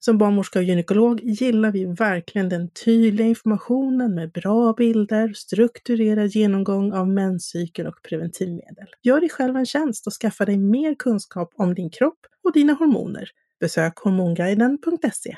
[0.00, 6.92] Som barnmorska och gynekolog gillar vi verkligen den tydliga informationen med bra bilder, strukturerad genomgång
[6.92, 8.86] av menscykeln och preventivmedel.
[9.02, 12.72] Gör dig själv en tjänst och skaffa dig mer kunskap om din kropp och dina
[12.72, 13.30] hormoner.
[13.60, 15.36] Besök hormonguiden.se.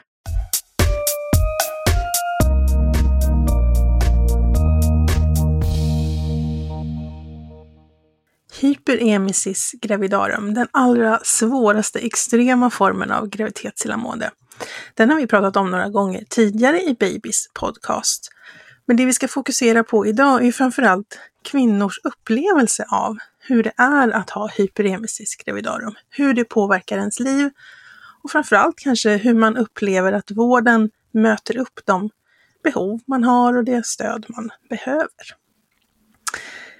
[8.61, 14.31] Hyperemesis gravidarum, den allra svåraste extrema formen av graviditetsillamående.
[14.95, 18.29] Den har vi pratat om några gånger tidigare i Babys podcast.
[18.87, 24.11] Men det vi ska fokusera på idag är framförallt kvinnors upplevelse av hur det är
[24.11, 27.51] att ha hyperemesis gravidarum, hur det påverkar ens liv
[28.23, 32.11] och framförallt kanske hur man upplever att vården möter upp de
[32.65, 35.35] behov man har och det stöd man behöver.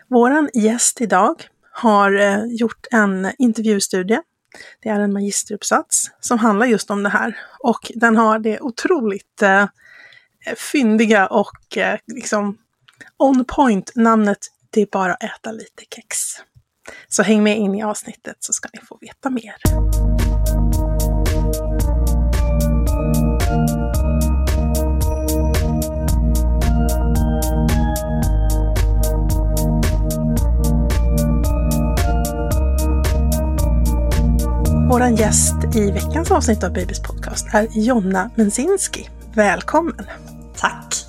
[0.09, 1.45] Våran gäst idag
[1.81, 4.23] har eh, gjort en intervjustudie.
[4.83, 9.43] Det är en magisteruppsats som handlar just om det här och den har det otroligt
[9.43, 9.67] eh,
[10.73, 12.59] fyndiga och eh, liksom
[13.17, 14.39] on point namnet
[14.71, 16.17] Det är bara att äta lite kex.
[17.09, 19.57] Så häng med in i avsnittet så ska ni få veta mer.
[34.91, 39.09] Vår gäst i veckans avsnitt av Babys podcast är Jonna Mensinski.
[39.35, 40.07] Välkommen!
[40.57, 41.07] Tack!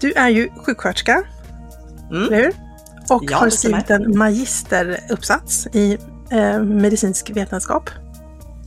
[0.00, 1.22] Du är ju sjuksköterska,
[2.10, 2.22] mm.
[2.22, 2.52] eller hur?
[3.10, 5.98] Och ja, har skrivit en magisteruppsats i
[6.30, 7.90] eh, medicinsk vetenskap.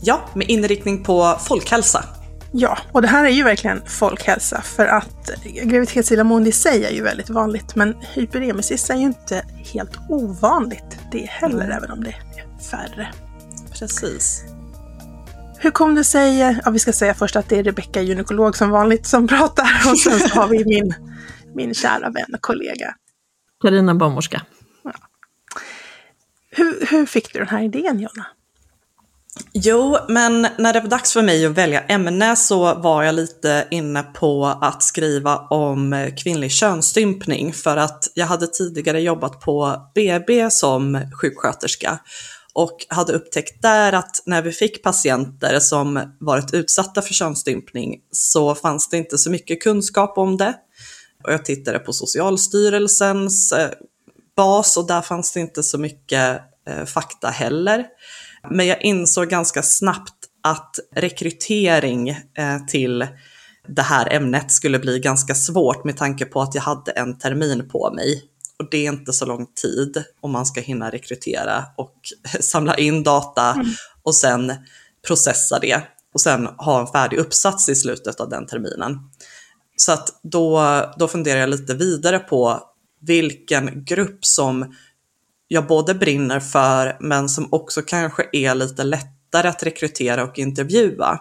[0.01, 2.05] Ja, med inriktning på folkhälsa.
[2.51, 5.31] Ja, och det här är ju verkligen folkhälsa för att
[5.63, 11.25] graviditetsillamående i sig är ju väldigt vanligt men hyperemesis är ju inte helt ovanligt det
[11.29, 11.77] heller, mm.
[11.77, 13.07] även om det är färre.
[13.81, 14.43] Precis.
[15.59, 18.69] Hur kom det sig, ja vi ska säga först att det är Rebecka gynekolog som
[18.69, 20.93] vanligt som pratar och sen så har vi min,
[21.55, 22.95] min kära vän och kollega.
[23.61, 24.41] Carina barnmorska.
[24.83, 24.91] Ja.
[26.51, 28.25] Hur, hur fick du den här idén Jonna?
[29.53, 33.67] Jo, men när det var dags för mig att välja ämne så var jag lite
[33.71, 40.51] inne på att skriva om kvinnlig könsstympning för att jag hade tidigare jobbat på BB
[40.51, 41.99] som sjuksköterska
[42.53, 48.55] och hade upptäckt där att när vi fick patienter som varit utsatta för könsstympning så
[48.55, 50.53] fanns det inte så mycket kunskap om det.
[51.23, 53.69] Och jag tittade på Socialstyrelsens eh,
[54.35, 57.85] bas och där fanns det inte så mycket eh, fakta heller.
[58.49, 63.07] Men jag insåg ganska snabbt att rekrytering eh, till
[63.67, 67.69] det här ämnet skulle bli ganska svårt med tanke på att jag hade en termin
[67.69, 68.23] på mig.
[68.61, 71.95] Och det är inte så lång tid om man ska hinna rekrytera och
[72.39, 73.67] samla in data mm.
[74.03, 74.53] och sen
[75.07, 75.81] processa det
[76.13, 78.99] och sen ha en färdig uppsats i slutet av den terminen.
[79.77, 80.61] Så att då,
[80.97, 82.59] då funderar jag lite vidare på
[83.01, 84.75] vilken grupp som
[85.47, 91.19] jag både brinner för men som också kanske är lite lättare att rekrytera och intervjua.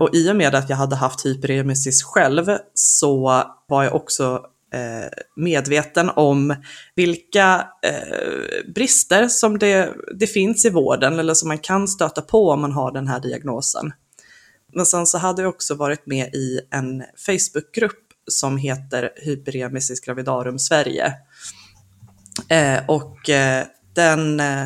[0.00, 4.42] Och i och med att jag hade haft hyperemesis själv så var jag också
[4.74, 6.54] Eh, medveten om
[6.94, 12.50] vilka eh, brister som det, det finns i vården eller som man kan stöta på
[12.50, 13.92] om man har den här diagnosen.
[14.72, 20.58] Men sen så hade jag också varit med i en Facebookgrupp som heter Hyperemesis gravidarum
[20.58, 21.14] Sverige.
[22.48, 24.64] Eh, och eh, den, eh,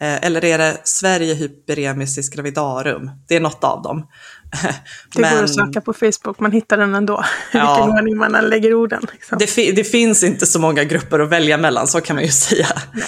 [0.00, 3.10] eh eller är det Sverige Hyperemesis gravidarum?
[3.28, 4.06] Det är något av dem.
[5.14, 7.24] Det Men, går att söka på Facebook, man hittar den ändå.
[7.52, 9.02] Ja, Vilken ordning man än lägger orden.
[9.12, 9.38] Liksom.
[9.38, 12.68] Det, det, finns inte så många grupper att välja mellan, så kan man ju säga.
[12.92, 13.04] Nej.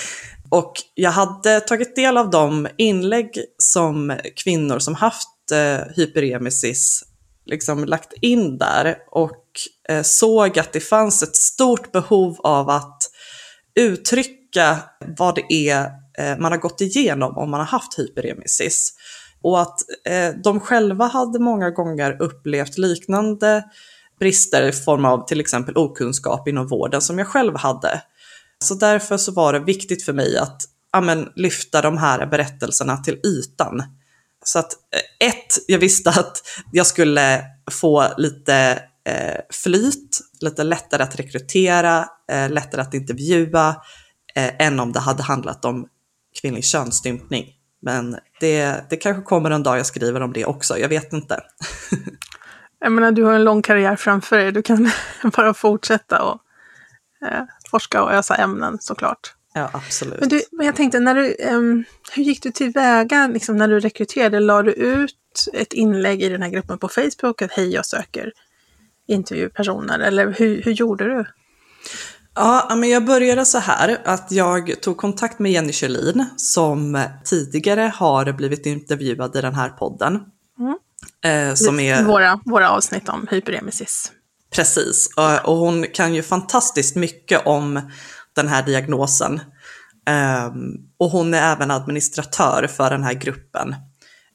[0.49, 7.05] Och jag hade tagit del av de inlägg som kvinnor som haft eh, hyperemesis
[7.47, 9.45] liksom lagt in där och
[9.89, 13.03] eh, såg att det fanns ett stort behov av att
[13.81, 14.79] uttrycka
[15.19, 18.93] vad det är eh, man har gått igenom om man har haft hyperemesis.
[19.43, 23.65] Och att eh, de själva hade många gånger upplevt liknande
[24.21, 28.03] brister i form av till exempel okunskap inom vården som jag själv hade.
[28.65, 33.21] Så därför så var det viktigt för mig att amen, lyfta de här berättelserna till
[33.25, 33.83] ytan.
[34.45, 41.03] Så att eh, ett, jag visste att jag skulle få lite eh, flyt, lite lättare
[41.03, 43.69] att rekrytera, eh, lättare att intervjua,
[44.35, 45.87] eh, än om det hade handlat om
[46.41, 47.47] kvinnlig könsstympning.
[47.83, 51.41] Men det, det kanske kommer en dag jag skriver om det också, jag vet inte.
[52.81, 54.91] jag menar, du har en lång karriär framför dig, du kan
[55.37, 56.41] bara fortsätta och
[57.27, 59.35] eh, forska och ösa ämnen såklart.
[59.55, 60.21] Ja, absolut.
[60.21, 63.81] Men, du, men jag tänkte, när du, um, hur gick du tillväga liksom, när du
[63.81, 64.41] rekryterade?
[64.41, 65.17] La du ut
[65.53, 68.33] ett inlägg i den här gruppen på Facebook att hej, jag söker
[69.09, 69.99] intervjupersoner?
[69.99, 71.25] Eller hur, hur gjorde du?
[72.35, 77.93] Ja, men jag började så här att jag tog kontakt med Jenny Kjellin som tidigare
[77.95, 80.21] har blivit intervjuad i den här podden.
[80.59, 80.79] Mm.
[81.25, 82.05] Eh, som är...
[82.05, 84.13] våra, våra avsnitt om hyperemesis.
[84.55, 85.11] Precis,
[85.45, 87.91] och, hon kan ju fantastiskt mycket om
[88.37, 89.41] den här diagnosen.
[90.11, 93.75] Um, och hon är även administratör för den här gruppen.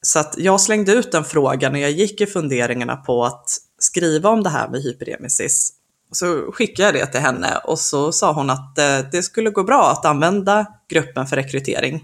[0.01, 3.45] Så att jag slängde ut den frågan när jag gick i funderingarna på att
[3.79, 5.71] skriva om det här med hyperemesis.
[6.11, 9.63] Så skickade jag det till henne och så sa hon att eh, det skulle gå
[9.63, 12.03] bra att använda gruppen för rekrytering.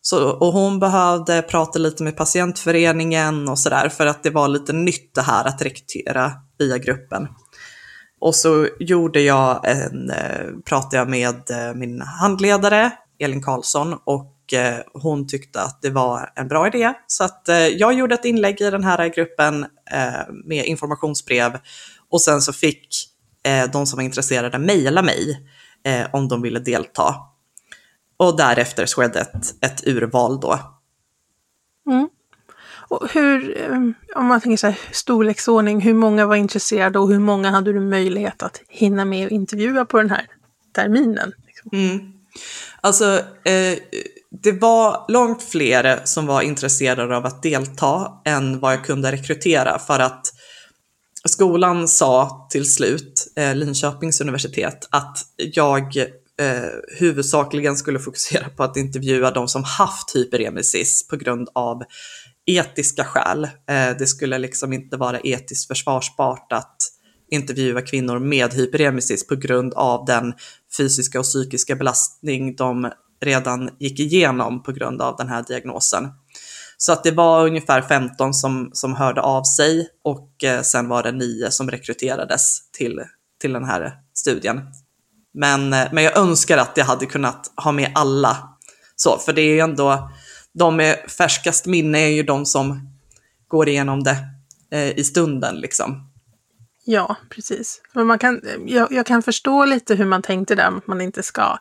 [0.00, 4.72] Så, och hon behövde prata lite med patientföreningen och sådär för att det var lite
[4.72, 7.28] nytt det här att rekrytera via gruppen.
[8.20, 14.34] Och så gjorde jag en, eh, pratade jag med eh, min handledare Elin Karlsson och
[14.92, 16.92] hon tyckte att det var en bra idé.
[17.06, 17.42] Så att
[17.76, 19.66] jag gjorde ett inlägg i den här gruppen
[20.44, 21.58] med informationsbrev
[22.10, 22.88] och sen så fick
[23.72, 25.48] de som var intresserade mejla mig
[26.12, 27.14] om de ville delta.
[28.16, 30.58] Och därefter skedde ett, ett urval då.
[31.90, 32.08] Mm.
[32.88, 33.78] Och hur, eh,
[34.14, 37.80] om man tänker så här, storleksordning, hur många var intresserade och hur många hade du
[37.80, 40.26] möjlighet att hinna med och intervjua på den här
[40.74, 41.32] terminen?
[41.46, 41.70] Liksom?
[41.72, 42.12] Mm.
[42.80, 43.78] Alltså, eh,
[44.42, 49.78] det var långt fler som var intresserade av att delta än vad jag kunde rekrytera
[49.78, 50.26] för att
[51.24, 58.76] skolan sa till slut, eh, Linköpings universitet, att jag eh, huvudsakligen skulle fokusera på att
[58.76, 61.82] intervjua de som haft hyperemesis på grund av
[62.46, 63.44] etiska skäl.
[63.44, 66.76] Eh, det skulle liksom inte vara etiskt försvarsbart att
[67.30, 70.34] intervjua kvinnor med hyperemesis på grund av den
[70.76, 76.08] fysiska och psykiska belastning de redan gick igenom på grund av den här diagnosen.
[76.80, 81.02] Så att det var ungefär 15 som, som hörde av sig och eh, sen var
[81.02, 83.02] det 9 som rekryterades till,
[83.40, 84.60] till den här studien.
[85.34, 88.36] Men, eh, men jag önskar att jag hade kunnat ha med alla.
[88.96, 90.10] Så, för det är ju ändå,
[90.54, 92.90] de med färskast minne är ju de som
[93.48, 94.16] går igenom det
[94.70, 96.10] eh, i stunden liksom.
[96.84, 97.80] Ja, precis.
[97.92, 101.00] Men man kan, eh, jag, jag, kan förstå lite hur man tänkte där, att man
[101.00, 101.58] inte ska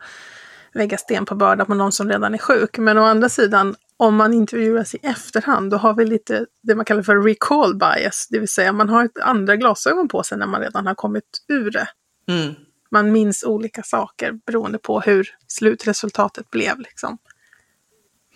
[0.74, 2.78] lägga sten på börda på någon som redan är sjuk.
[2.78, 6.86] Men å andra sidan, om man intervjuas i efterhand, då har vi lite det man
[6.86, 10.48] kallar för recall bias, det vill säga man har ett andra glasögon på sig när
[10.48, 11.88] man redan har kommit ur det.
[12.30, 12.54] Mm.
[12.92, 16.80] Man minns olika saker beroende på hur slutresultatet blev.
[16.80, 17.18] Liksom.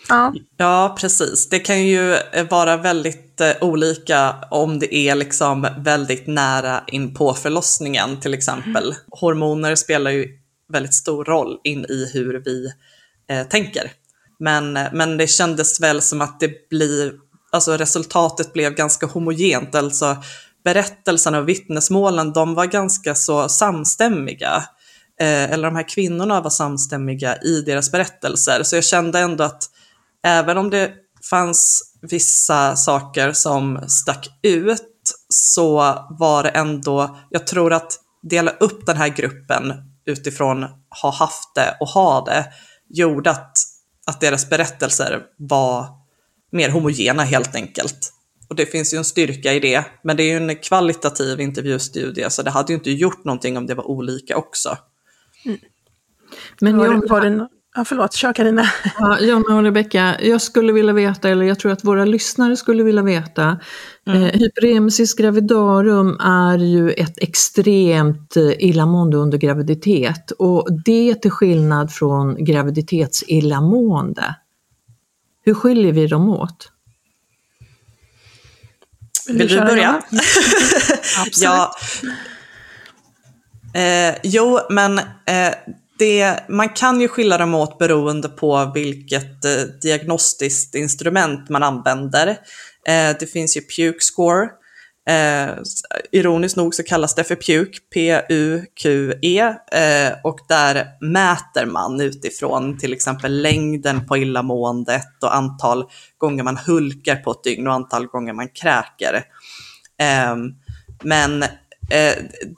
[0.10, 0.34] Ja.
[0.58, 1.50] ja, precis.
[1.50, 2.18] Det kan ju
[2.50, 8.84] vara väldigt eh, olika om det är liksom väldigt nära in på förlossningen till exempel.
[8.84, 8.96] Mm.
[9.08, 10.28] Hormoner spelar ju
[10.70, 12.72] väldigt stor roll in i hur vi
[13.30, 13.92] eh, tänker.
[14.42, 17.14] Men, men det kändes väl som att det blir,
[17.52, 19.76] alltså resultatet blev ganska homogent.
[19.76, 20.18] Alltså
[20.64, 24.64] berättelserna och vittnesmålen, de var ganska så samstämmiga.
[25.22, 28.64] Eh, eller de här kvinnorna var samstämmiga i deras berättelser.
[28.64, 29.64] Så jag kände ändå att
[30.24, 30.92] även om det
[31.30, 34.82] fanns vissa saker som stack ut
[35.30, 35.76] så
[36.10, 39.74] var det ändå, jag tror att dela upp den här gruppen
[40.06, 40.66] utifrån
[41.02, 42.46] ha haft det och ha det
[42.90, 43.58] gjorde att,
[44.08, 45.86] att deras berättelser var
[46.52, 48.14] mer homogena helt enkelt.
[48.50, 52.30] Och det finns ju en styrka i det, men det är ju en kvalitativ intervjustudie
[52.30, 54.78] så det hade ju inte gjort någonting om det var olika också.
[55.46, 55.58] Mm.
[56.62, 58.66] Men var, jag, var det, Ja, förlåt, kör Carina.
[59.00, 62.84] Ja, Jonna och Rebecka, jag skulle vilja veta, eller jag tror att våra lyssnare skulle
[62.84, 63.60] vilja veta,
[64.08, 64.24] mm.
[64.24, 71.94] eh, hyperemesis gravidarum är ju ett extremt eh, illamående under graviditet och det till skillnad
[71.94, 74.36] från graviditetsillamående.
[75.44, 76.72] Hur skiljer vi dem åt?
[79.28, 80.02] Vill, Vill du börja?
[81.42, 81.74] ja.
[83.74, 85.54] Eh, jo, men eh,
[86.02, 92.28] det, man kan ju skilja dem åt beroende på vilket eh, diagnostiskt instrument man använder.
[92.88, 94.48] Eh, det finns ju Puke Score.
[95.10, 95.50] Eh,
[96.12, 99.40] ironiskt nog så kallas det för puke, P-U-Q-E,
[99.72, 105.86] eh, och där mäter man utifrån till exempel längden på illamåendet och antal
[106.18, 109.24] gånger man hulkar på ett dygn och antal gånger man kräker.
[110.00, 110.40] Ehm,
[111.04, 111.44] men
[111.90, 112.16] eh,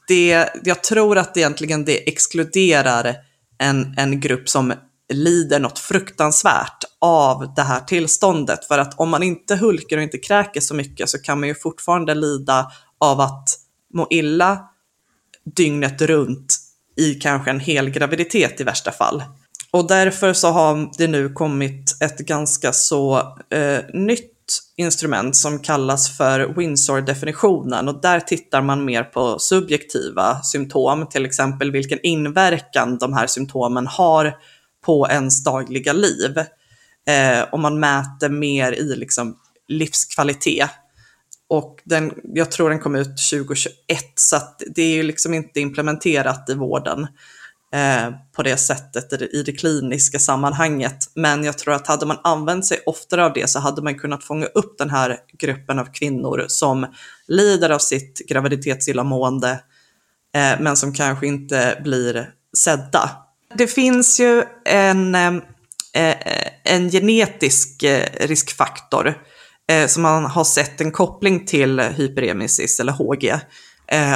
[0.07, 3.15] det, jag tror att egentligen det exkluderar
[3.63, 4.74] en, en grupp som
[5.13, 8.65] lider något fruktansvärt av det här tillståndet.
[8.65, 11.55] För att om man inte hulkar och inte kräker så mycket så kan man ju
[11.55, 13.50] fortfarande lida av att
[13.93, 14.60] må illa
[15.55, 16.58] dygnet runt
[16.98, 19.24] i kanske en hel graviditet i värsta fall.
[19.72, 23.17] Och därför så har det nu kommit ett ganska så
[23.50, 24.32] eh, nytt
[24.75, 31.72] instrument som kallas för Windsor-definitionen och där tittar man mer på subjektiva symptom, till exempel
[31.72, 34.33] vilken inverkan de här symptomen har
[34.86, 36.38] på ens dagliga liv.
[37.07, 40.69] Eh, och man mäter mer i liksom livskvalitet.
[41.50, 43.75] Och den, jag tror den kom ut 2021
[44.15, 44.38] så
[44.75, 47.07] det är ju liksom inte implementerat i vården.
[47.74, 50.98] Eh, på det sättet i det kliniska sammanhanget.
[51.15, 54.24] Men jag tror att hade man använt sig oftare av det så hade man kunnat
[54.24, 56.88] fånga upp den här gruppen av kvinnor som
[57.27, 59.51] lider av sitt graviditetsillamående
[60.36, 63.10] eh, men som kanske inte blir sedda.
[63.56, 65.34] Det finns ju en, eh,
[65.94, 66.15] eh,
[66.63, 69.18] en genetisk eh, riskfaktor
[69.88, 73.34] som man har sett en koppling till hyperemesis eller HG.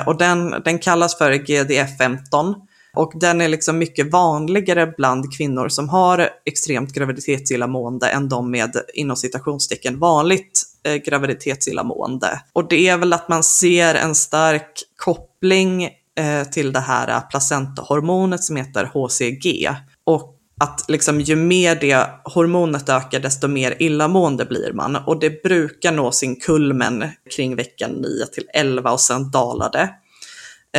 [0.05, 2.55] Och den, den kallas för GDF15
[2.97, 8.77] och den är liksom mycket vanligare bland kvinnor som har extremt graviditetsillamående än de med
[8.93, 12.41] inom citationstecken vanligt eh, graviditetsillamående.
[12.53, 15.83] Och det är väl att man ser en stark koppling
[16.19, 19.69] eh, till det här eh, placentahormonet som heter HCG.
[20.03, 24.95] Och att liksom, ju mer det hormonet ökar, desto mer illamående blir man.
[24.95, 29.89] Och det brukar nå sin kulmen kring veckan 9 till 11 och sen dalar det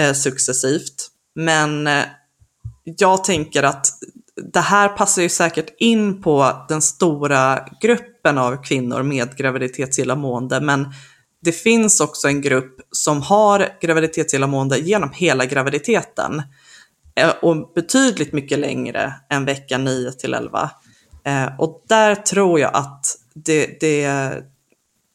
[0.01, 1.09] eh, successivt.
[1.39, 2.05] Men eh,
[2.85, 3.87] jag tänker att
[4.53, 10.93] det här passar ju säkert in på den stora gruppen av kvinnor med graviditetsillamående, men
[11.43, 16.43] det finns också en grupp som har graviditetsillamående genom hela graviditeten
[17.15, 20.71] eh, och betydligt mycket längre än vecka 9 till 11.
[21.25, 24.33] Eh, och där tror jag att det, det,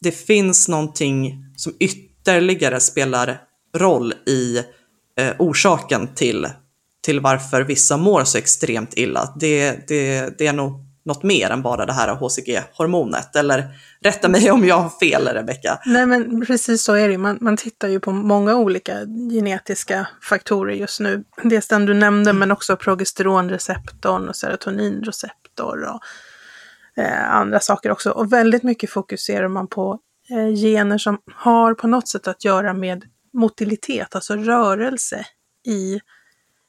[0.00, 3.40] det finns någonting som ytterligare spelar
[3.76, 4.62] roll i
[5.20, 6.48] eh, orsaken till,
[7.04, 9.34] till varför vissa mår så extremt illa.
[9.40, 13.36] Det, det, det är nog något mer än bara det här HCG-hormonet.
[13.36, 13.68] Eller
[14.00, 15.78] rätta mig om jag har fel, Rebecka.
[15.86, 17.18] Nej, men precis så är det.
[17.18, 18.94] Man, man tittar ju på många olika
[19.30, 21.24] genetiska faktorer just nu.
[21.42, 22.40] Dels den du nämnde, mm.
[22.40, 26.00] men också progesteronreceptorn och serotoninreceptor och
[27.02, 28.10] eh, andra saker också.
[28.10, 29.98] Och väldigt mycket fokuserar man på
[30.30, 35.26] eh, gener som har på något sätt att göra med motilitet, alltså rörelse
[35.66, 36.00] i,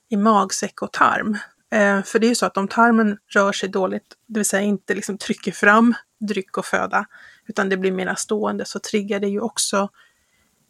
[0.10, 1.38] i magsäck och tarm.
[1.72, 4.62] Eh, för det är ju så att om tarmen rör sig dåligt, det vill säga
[4.62, 7.06] inte liksom trycker fram dryck och föda,
[7.48, 9.90] utan det blir mera stående, så triggar det ju också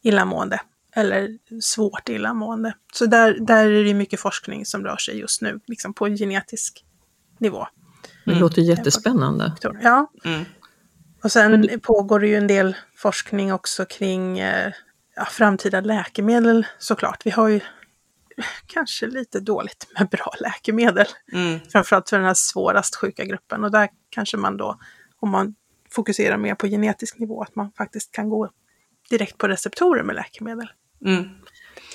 [0.03, 0.61] illamående
[0.95, 2.73] eller svårt illamående.
[2.93, 6.85] Så där, där är det mycket forskning som rör sig just nu, liksom på genetisk
[7.39, 7.67] nivå.
[8.25, 9.53] Det låter jättespännande.
[9.81, 10.11] Ja.
[10.25, 10.45] Mm.
[11.23, 14.73] Och sen pågår det ju en del forskning också kring eh,
[15.15, 17.25] ja, framtida läkemedel såklart.
[17.25, 17.60] Vi har ju
[18.67, 21.05] kanske lite dåligt med bra läkemedel.
[21.34, 21.60] Mm.
[21.72, 23.63] Framförallt för den här svårast sjuka gruppen.
[23.63, 24.79] Och där kanske man då,
[25.19, 25.55] om man
[25.91, 28.50] fokuserar mer på genetisk nivå, att man faktiskt kan gå
[29.10, 30.67] direkt på receptorer med läkemedel.
[31.05, 31.24] Mm.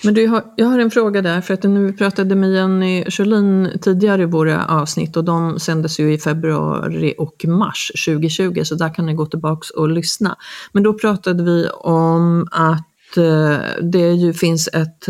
[0.05, 3.79] Men du, jag har en fråga där, för att nu vi pratade med Jenny Sjölin
[3.83, 8.95] tidigare i våra avsnitt och de sändes ju i februari och mars 2020, så där
[8.95, 10.37] kan ni gå tillbaka och lyssna.
[10.73, 15.05] Men då pratade vi om att Eh, det ju finns ett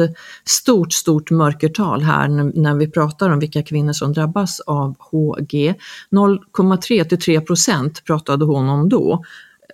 [0.45, 2.29] stort, stort mörkertal här
[2.61, 5.75] när vi pratar om vilka kvinnor som drabbas av HG.
[6.11, 9.25] 0,3 till 3 procent pratade hon om då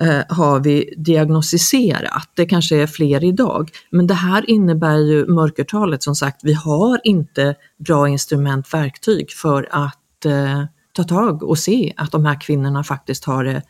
[0.00, 2.30] eh, har vi diagnostiserat.
[2.34, 3.70] Det kanske är fler idag.
[3.90, 9.68] Men det här innebär ju mörkertalet som sagt, vi har inte bra instrument, verktyg för
[9.70, 13.62] att eh, ta tag och se att de här kvinnorna faktiskt har det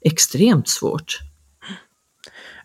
[0.00, 1.18] extremt svårt.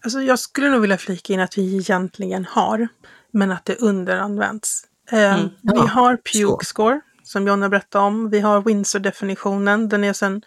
[0.03, 2.87] Alltså jag skulle nog vilja flika in att vi egentligen har,
[3.31, 4.83] men att det underanvänds.
[5.11, 5.49] Eh, mm.
[5.61, 8.29] Ja, vi har Puke Score, som Jonna berättade om.
[8.29, 10.41] Vi har Windsor-definitionen, den är sedan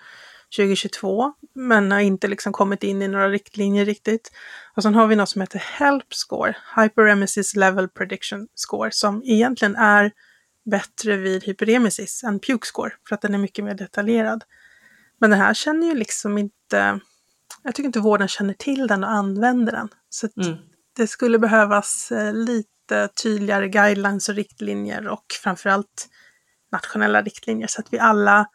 [0.57, 4.33] 2022, men har inte liksom kommit in i några riktlinjer riktigt.
[4.77, 9.77] Och sen har vi något som heter HELP Score, Hyperemesis Level Prediction Score, som egentligen
[9.77, 10.13] är
[10.65, 14.45] bättre vid hyperemesis än Puke Score, för att den är mycket mer detaljerad.
[15.19, 17.01] Men den här känner ju liksom inte,
[17.63, 19.89] jag tycker inte vården känner till den och använder den.
[20.09, 20.57] Så mm.
[20.97, 26.09] det skulle behövas eh, lite tydligare guidelines och riktlinjer och framförallt
[26.73, 28.47] nationella riktlinjer så att vi alla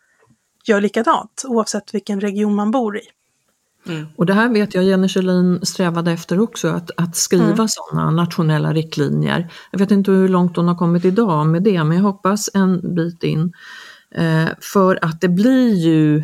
[0.65, 3.01] gör likadant oavsett vilken region man bor i.
[3.87, 4.07] Mm.
[4.17, 7.67] Och det här vet jag Jenny Kjellin strävade efter också, att, att skriva mm.
[7.67, 9.51] sådana nationella riktlinjer.
[9.71, 12.95] Jag vet inte hur långt hon har kommit idag med det, men jag hoppas en
[12.95, 13.53] bit in.
[14.15, 16.23] Eh, för att det blir ju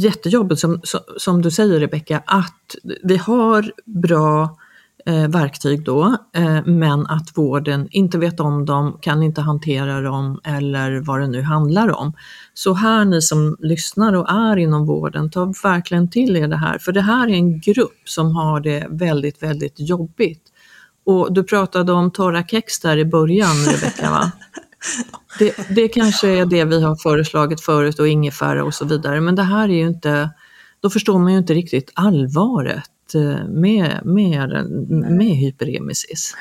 [0.00, 0.80] jättejobbigt, som,
[1.16, 4.56] som du säger Rebecka, att vi har bra
[5.06, 10.40] eh, verktyg då, eh, men att vården inte vet om dem, kan inte hantera dem
[10.44, 12.12] eller vad det nu handlar om.
[12.54, 16.78] Så här ni som lyssnar och är inom vården, ta verkligen till er det här,
[16.78, 20.42] för det här är en grupp som har det väldigt, väldigt jobbigt.
[21.06, 24.32] Och du pratade om torra kex där i början Rebecka va?
[25.38, 29.34] Det, det kanske är det vi har föreslagit förut och ingefära och så vidare, men
[29.34, 30.30] det här är ju inte,
[30.80, 34.66] då förstår man ju inte riktigt allvaret Eh, med, med,
[35.10, 36.36] med hyperemesis.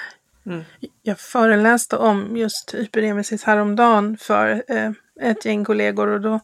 [0.46, 0.63] Mm.
[1.01, 4.91] Jag föreläste om just hyperemesis häromdagen för eh,
[5.22, 6.39] ett gäng kollegor och då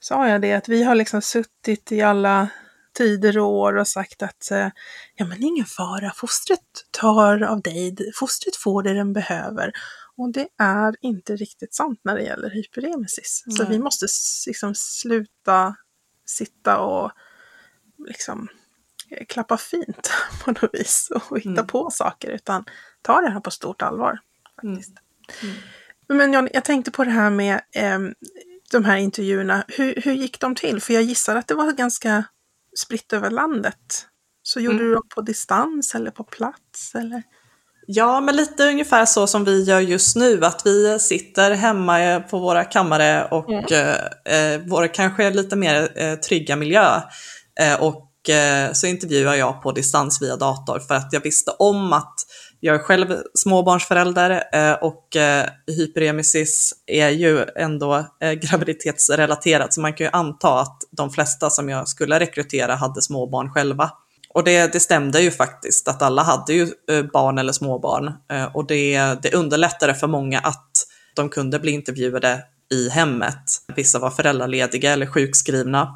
[0.00, 2.48] sa jag det att vi har liksom suttit i alla
[2.98, 4.68] tider och år och sagt att eh,
[5.14, 9.72] ja men ingen fara, fostret tar av dig, fostret får det den behöver.
[10.16, 13.44] Och det är inte riktigt sant när det gäller hyperemesis.
[13.46, 13.56] Mm.
[13.56, 14.06] Så vi måste
[14.46, 15.76] liksom sluta
[16.26, 17.12] sitta och
[18.06, 18.48] liksom
[19.28, 20.10] klappa fint
[20.44, 21.66] på något vis och hitta mm.
[21.66, 22.64] på saker utan
[23.02, 24.18] ta det här på stort allvar.
[24.62, 24.98] faktiskt.
[25.42, 25.54] Mm.
[25.54, 26.18] Mm.
[26.18, 27.98] Men John, jag tänkte på det här med eh,
[28.70, 29.64] de här intervjuerna.
[29.68, 30.80] Hur, hur gick de till?
[30.80, 32.24] För jag gissar att det var ganska
[32.78, 34.08] spritt över landet.
[34.42, 34.88] Så gjorde mm.
[34.88, 36.94] du dem på distans eller på plats?
[36.94, 37.22] Eller?
[37.86, 42.38] Ja, men lite ungefär så som vi gör just nu, att vi sitter hemma på
[42.38, 43.64] våra kammare och mm.
[44.24, 47.00] eh, eh vår kanske lite mer eh, trygga miljö
[47.60, 51.92] eh, och Eh, så intervjuade jag på distans via dator för att jag visste om
[51.92, 52.14] att
[52.60, 58.06] jag är själv småbarnsförälder eh, och eh, hyperemesis är ju ändå
[58.42, 63.50] graviditetsrelaterat så man kan ju anta att de flesta som jag skulle rekrytera hade småbarn
[63.50, 63.90] själva.
[64.34, 66.68] Och det, det stämde ju faktiskt att alla hade ju
[67.12, 68.12] barn eller småbarn
[68.54, 70.70] och det, det underlättade för många att
[71.16, 72.42] de kunde bli intervjuade
[72.72, 73.44] i hemmet.
[73.76, 75.88] Vissa var föräldralediga eller sjukskrivna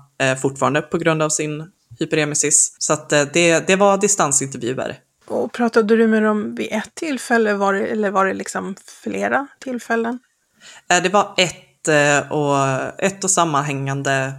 [0.43, 2.77] fortfarande på grund av sin hyperemesis.
[2.79, 4.97] Så att eh, det, det var distansintervjuer.
[5.27, 9.47] Och pratade du med dem vid ett tillfälle var det, eller var det liksom flera
[9.59, 10.19] tillfällen?
[10.91, 12.59] Eh, det var ett eh, och,
[12.99, 14.33] ett och sammanhängande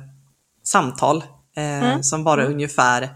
[0.64, 1.24] samtal
[1.56, 2.04] mm.
[2.04, 2.52] som var mm.
[2.52, 3.10] ungefär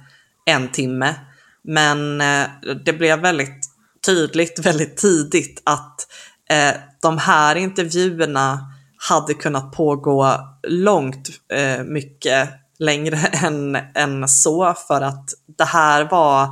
[0.46, 1.16] en timme.
[1.64, 2.46] Men eh,
[2.86, 3.66] det blev väldigt
[4.06, 6.08] tydligt väldigt tidigt att
[6.50, 8.60] eh, de här intervjuerna
[9.10, 16.48] hade kunnat pågå långt eh, mycket längre än, än så för att det här var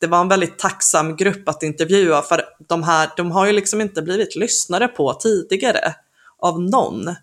[0.00, 3.80] det var en väldigt tacksam grupp att intervjua för de här, de har ju liksom
[3.80, 5.94] inte blivit lyssnare på tidigare
[6.38, 7.16] av någon.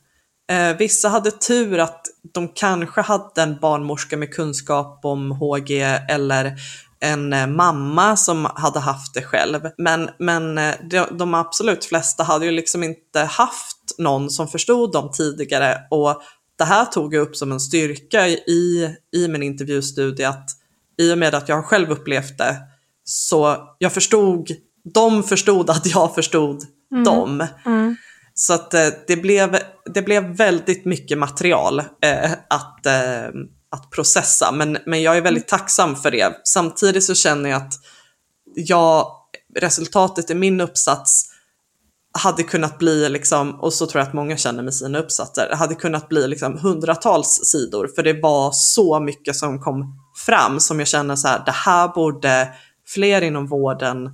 [0.51, 6.55] Eh, vissa hade tur att de kanske hade en barnmorska med kunskap om HG eller
[6.99, 9.69] en eh, mamma som hade haft det själv.
[9.77, 14.91] Men, men eh, de, de absolut flesta hade ju liksom inte haft någon som förstod
[14.91, 16.21] dem tidigare och
[16.57, 20.49] det här tog jag upp som en styrka i, i min intervjustudie att
[20.97, 22.57] i och med att jag själv upplevt det
[23.03, 24.49] så jag förstod,
[24.93, 27.03] de förstod att jag förstod mm.
[27.03, 27.47] dem.
[27.65, 27.95] Mm.
[28.33, 33.27] Så att eh, det blev, det blev väldigt mycket material eh, att, eh,
[33.69, 36.41] att processa, men, men jag är väldigt tacksam för det.
[36.43, 37.73] Samtidigt så känner jag att
[38.55, 39.07] jag,
[39.59, 41.29] resultatet i min uppsats
[42.17, 45.75] hade kunnat bli, liksom, och så tror jag att många känner med sina uppsatser, hade
[45.75, 50.87] kunnat bli liksom hundratals sidor för det var så mycket som kom fram som jag
[50.87, 52.53] känner så här, det här borde
[52.87, 54.09] fler inom vården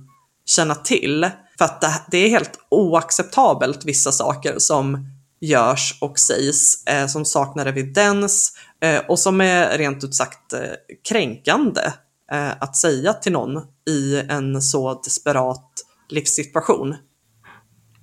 [0.46, 1.30] känna till.
[1.58, 5.06] För att det, det är helt oacceptabelt vissa saker som
[5.40, 10.60] görs och sägs eh, som saknar evidens eh, och som är rent ut sagt eh,
[11.08, 11.92] kränkande
[12.32, 15.70] eh, att säga till någon i en så desperat
[16.08, 16.94] livssituation.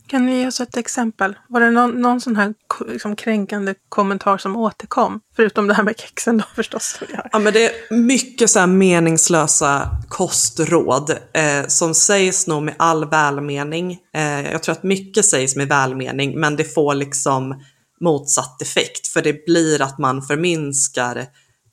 [0.07, 1.35] Kan ni ge oss ett exempel?
[1.47, 2.53] Var det någon, någon sån här
[2.87, 5.19] liksom, kränkande kommentar som återkom?
[5.35, 6.99] Förutom det här med kexen då förstås.
[7.31, 13.09] Ja, men det är mycket så här meningslösa kostråd eh, som sägs nog med all
[13.09, 13.99] välmening.
[14.13, 17.63] Eh, jag tror att mycket sägs med välmening, men det får liksom
[18.01, 19.07] motsatt effekt.
[19.07, 21.25] För det blir att man förminskar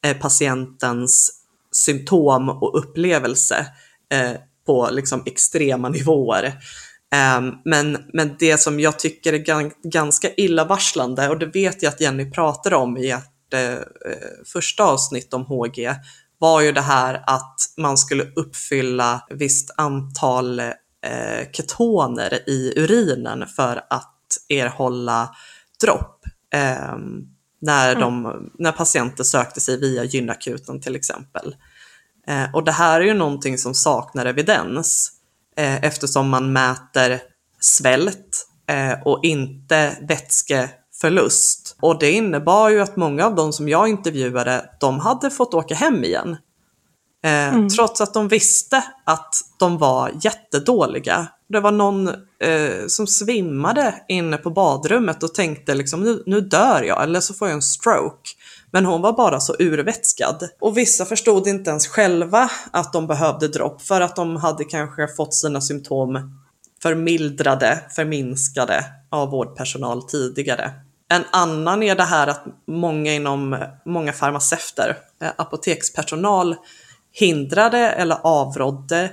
[0.04, 1.30] eh, patientens
[1.72, 3.66] symptom och upplevelse
[4.12, 4.32] eh,
[4.66, 6.54] på liksom extrema nivåer.
[7.14, 12.00] Um, men, men det som jag tycker är ganska illavarslande, och det vet jag att
[12.00, 13.78] Jenny pratade om i ert eh,
[14.52, 15.90] första avsnitt om HG,
[16.38, 23.84] var ju det här att man skulle uppfylla visst antal eh, ketoner i urinen för
[23.90, 25.34] att erhålla
[25.80, 26.24] dropp.
[26.54, 26.96] Eh,
[27.60, 31.56] när, de, när patienter sökte sig via gynakuten till exempel.
[32.26, 35.13] Eh, och det här är ju någonting som saknar evidens
[35.56, 37.20] eh, eftersom man mäter
[37.60, 41.76] svält eh, och inte vätskeförlust.
[41.80, 45.74] Och det innebar ju att många av de som jag intervjuade, de hade fått åka
[45.74, 46.36] hem igen.
[47.24, 47.68] Eh, mm.
[47.68, 51.26] Trots att de visste att de var jättedåliga.
[51.48, 56.82] Det var någon eh, som svimmade inne på badrummet och tänkte liksom nu, nu dör
[56.82, 58.30] jag eller så får jag en stroke.
[58.74, 60.48] Men hon var bara så urvätskad.
[60.60, 65.08] Och vissa förstod inte ens själva att de behövde dropp för att de hade kanske
[65.08, 66.40] fått sina symptom
[66.82, 70.72] förmildrade, förminskade av vårdpersonal tidigare.
[71.08, 76.56] En annan är det här att många inom många farmaceuter, eh, apotekspersonal
[77.12, 79.10] hindrade eller avrådde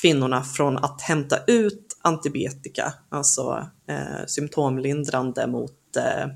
[0.00, 6.26] kvinnorna från att hämta ut antibiotika, alltså eh, symptomlindrande mot eh,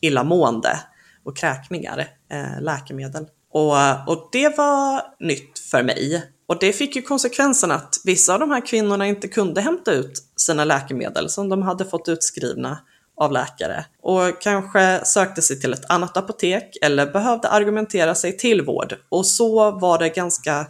[0.00, 0.80] illamående
[1.24, 3.26] och kräkningar, eh, läkemedel.
[3.52, 3.72] Och,
[4.06, 6.22] och det var nytt för mig.
[6.46, 10.22] Och det fick ju konsekvensen att vissa av de här kvinnorna inte kunde hämta ut
[10.36, 12.78] sina läkemedel som de hade fått utskrivna
[13.16, 18.62] av läkare och kanske sökte sig till ett annat apotek eller behövde argumentera sig till
[18.62, 18.96] vård.
[19.08, 20.66] Och så var det ganska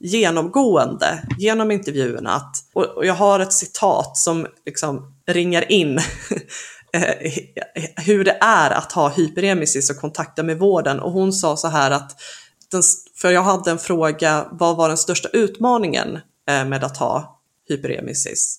[0.00, 2.30] genomgående genom intervjuerna.
[2.30, 6.00] Att, och jag har ett citat som liksom ringar in
[6.94, 7.32] Eh,
[7.96, 11.00] hur det är att ha hyperemesis och kontakta med vården.
[11.00, 12.20] Och hon sa så här att,
[12.70, 12.82] den,
[13.16, 18.58] för jag hade en fråga, vad var den största utmaningen eh, med att ha hyperemesis?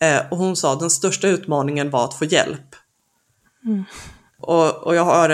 [0.00, 2.76] Eh, och hon sa den största utmaningen var att få hjälp.
[3.64, 3.84] Mm.
[4.40, 5.28] Och, och, jag har,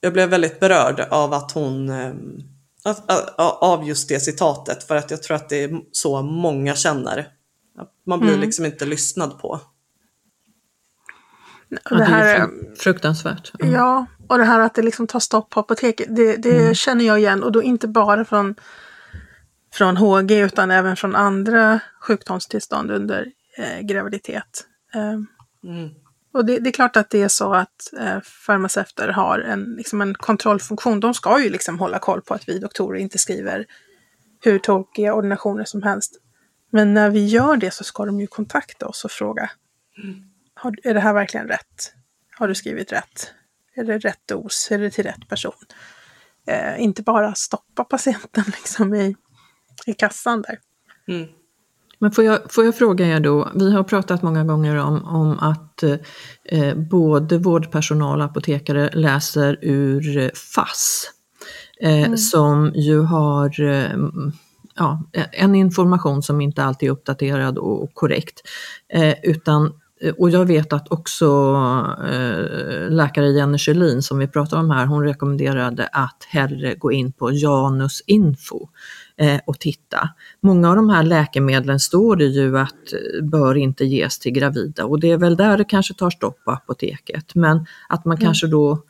[0.00, 1.92] jag blev väldigt berörd av att hon,
[3.60, 7.28] av just det citatet, för att jag tror att det är så många känner.
[8.06, 8.40] Man blir mm.
[8.40, 9.60] liksom inte lyssnad på.
[11.68, 13.52] Ja, det, här, är fruktansvärt.
[13.60, 13.74] Mm.
[13.74, 16.74] Ja, och det här att det liksom tar stopp på apoteket, det, det mm.
[16.74, 17.42] känner jag igen.
[17.42, 18.54] Och då inte bara från,
[19.72, 23.26] från HG utan även från andra sjukdomstillstånd under
[23.58, 24.66] eh, graviditet.
[24.94, 25.90] Eh, mm.
[26.32, 30.00] Och det, det, är klart att det är så att eh, farmaceuter har en, liksom
[30.00, 31.00] en kontrollfunktion.
[31.00, 33.66] De ska ju liksom hålla koll på att vi doktorer inte skriver
[34.44, 36.16] hur tokiga ordinationer som helst.
[36.70, 39.50] Men när vi gör det så ska de ju kontakta oss och fråga.
[40.04, 40.27] Mm
[40.58, 41.92] har, är det här verkligen rätt?
[42.38, 43.32] Har du skrivit rätt?
[43.74, 44.68] Är det rätt dos?
[44.70, 45.52] Är det till rätt person?
[46.46, 49.16] Eh, inte bara stoppa patienten liksom i,
[49.86, 50.58] i kassan där.
[51.08, 51.28] Mm.
[51.98, 55.38] Men får jag, får jag fråga er då, vi har pratat många gånger om, om
[55.38, 55.82] att
[56.44, 61.10] eh, både vårdpersonal och apotekare läser ur FASS,
[61.80, 62.16] eh, mm.
[62.16, 63.96] som ju har eh,
[64.74, 68.40] ja, en information som inte alltid är uppdaterad och korrekt,
[68.92, 69.72] eh, utan Eh,
[70.18, 71.26] och jag vet att också
[72.04, 77.12] eh, läkare Jenny Kjellin som vi pratar om här, hon rekommenderade att hellre gå in
[77.12, 78.68] på Janus Info
[79.16, 80.10] eh, och titta.
[80.40, 85.00] Många av de här läkemedlen står det ju att bör inte ges till gravida och
[85.00, 87.34] det är väl där det kanske tar stopp på apoteket.
[87.34, 88.26] Men att man mm.
[88.26, 88.82] kanske då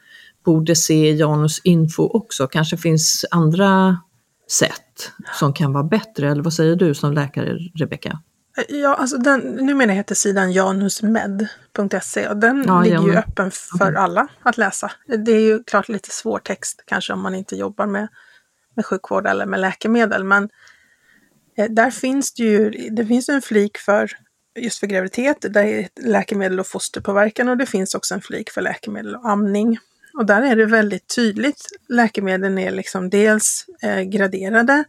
[0.44, 3.98] borde se Janus Info också, kanske finns andra
[4.50, 8.20] sätt som kan vara bättre, eller vad säger du som läkare Rebecka?
[8.68, 13.94] Ja, alltså den, numera heter sidan janusmed.se och den ja, ligger ju öppen för okay.
[13.94, 14.92] alla att läsa.
[15.06, 18.08] Det är ju klart lite svår text kanske om man inte jobbar med,
[18.74, 20.48] med sjukvård eller med läkemedel, men
[21.56, 24.10] eh, där finns det ju det finns en flik för
[24.58, 28.60] just för graviditet, där är läkemedel och fosterpåverkan och det finns också en flik för
[28.60, 29.78] läkemedel och amning.
[30.18, 31.66] Och där är det väldigt tydligt.
[31.88, 34.84] Läkemedlen är liksom dels eh, graderade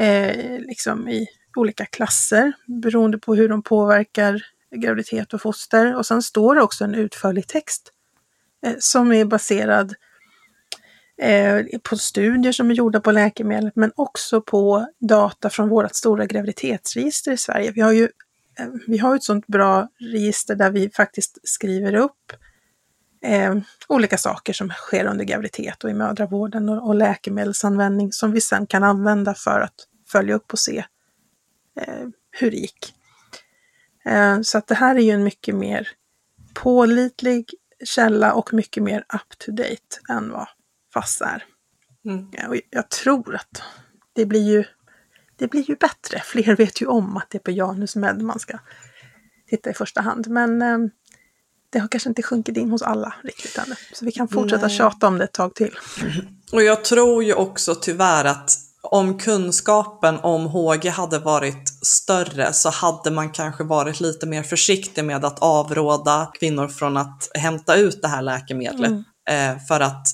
[0.00, 1.26] eh, liksom i
[1.58, 4.42] olika klasser beroende på hur de påverkar
[4.76, 5.96] graviditet och foster.
[5.96, 7.92] Och sen står det också en utförlig text
[8.66, 9.94] eh, som är baserad
[11.22, 16.26] eh, på studier som är gjorda på läkemedel men också på data från vårt stora
[16.26, 17.72] graviditetsregister i Sverige.
[17.74, 18.08] Vi har ju
[18.58, 22.32] eh, vi har ett sånt bra register där vi faktiskt skriver upp
[23.24, 23.54] eh,
[23.88, 28.66] olika saker som sker under graviditet och i mödravården och, och läkemedelsanvändning som vi sen
[28.66, 29.74] kan använda för att
[30.12, 30.84] följa upp och se
[32.30, 32.94] hur det gick.
[34.04, 35.88] Eh, så att det här är ju en mycket mer
[36.54, 40.48] pålitlig källa och mycket mer up to date än vad
[40.94, 41.44] FASS är.
[42.04, 42.28] Mm.
[42.48, 43.62] Och jag tror att
[44.12, 44.64] det blir ju
[45.36, 46.20] det blir ju bättre.
[46.24, 48.58] Fler vet ju om att det är på Janus Med man ska
[49.50, 50.28] titta i första hand.
[50.28, 50.78] Men eh,
[51.70, 53.74] det har kanske inte sjunkit in hos alla riktigt ännu.
[53.92, 54.76] Så vi kan fortsätta Nej.
[54.76, 55.78] tjata om det ett tag till.
[56.52, 62.70] Och jag tror ju också tyvärr att om kunskapen om HG hade varit större så
[62.70, 68.02] hade man kanske varit lite mer försiktig med att avråda kvinnor från att hämta ut
[68.02, 68.90] det här läkemedlet.
[68.90, 69.56] Mm.
[69.56, 70.06] Eh, för att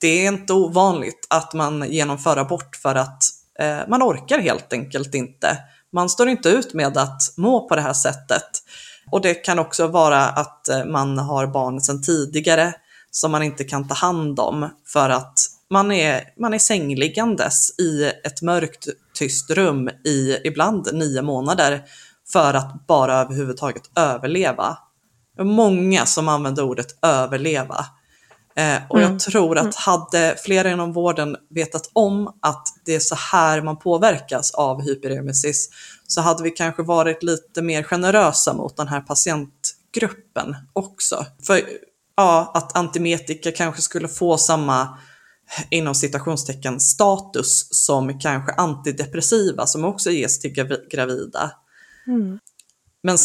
[0.00, 3.22] det är inte ovanligt att man genomför abort för att
[3.58, 5.58] eh, man orkar helt enkelt inte.
[5.92, 8.62] Man står inte ut med att må på det här sättet.
[9.10, 12.74] Och det kan också vara att eh, man har barn sedan tidigare
[13.10, 15.38] som man inte kan ta hand om för att
[15.72, 21.82] man är, man är sängliggandes i ett mörkt tyst rum i ibland nio månader
[22.32, 24.78] för att bara överhuvudtaget överleva.
[25.40, 27.86] Många som använder ordet överleva.
[28.56, 29.12] Eh, och mm.
[29.12, 29.72] jag tror att mm.
[29.76, 35.68] hade flera inom vården vetat om att det är så här man påverkas av hyperemesis
[36.06, 41.26] så hade vi kanske varit lite mer generösa mot den här patientgruppen också.
[41.46, 41.60] För
[42.16, 44.98] ja, att antimetika kanske skulle få samma
[45.70, 50.52] inom citationstecken status som kanske antidepressiva som också ges till
[50.90, 51.50] gravida.
[52.06, 52.38] Mm.
[53.02, 53.18] Men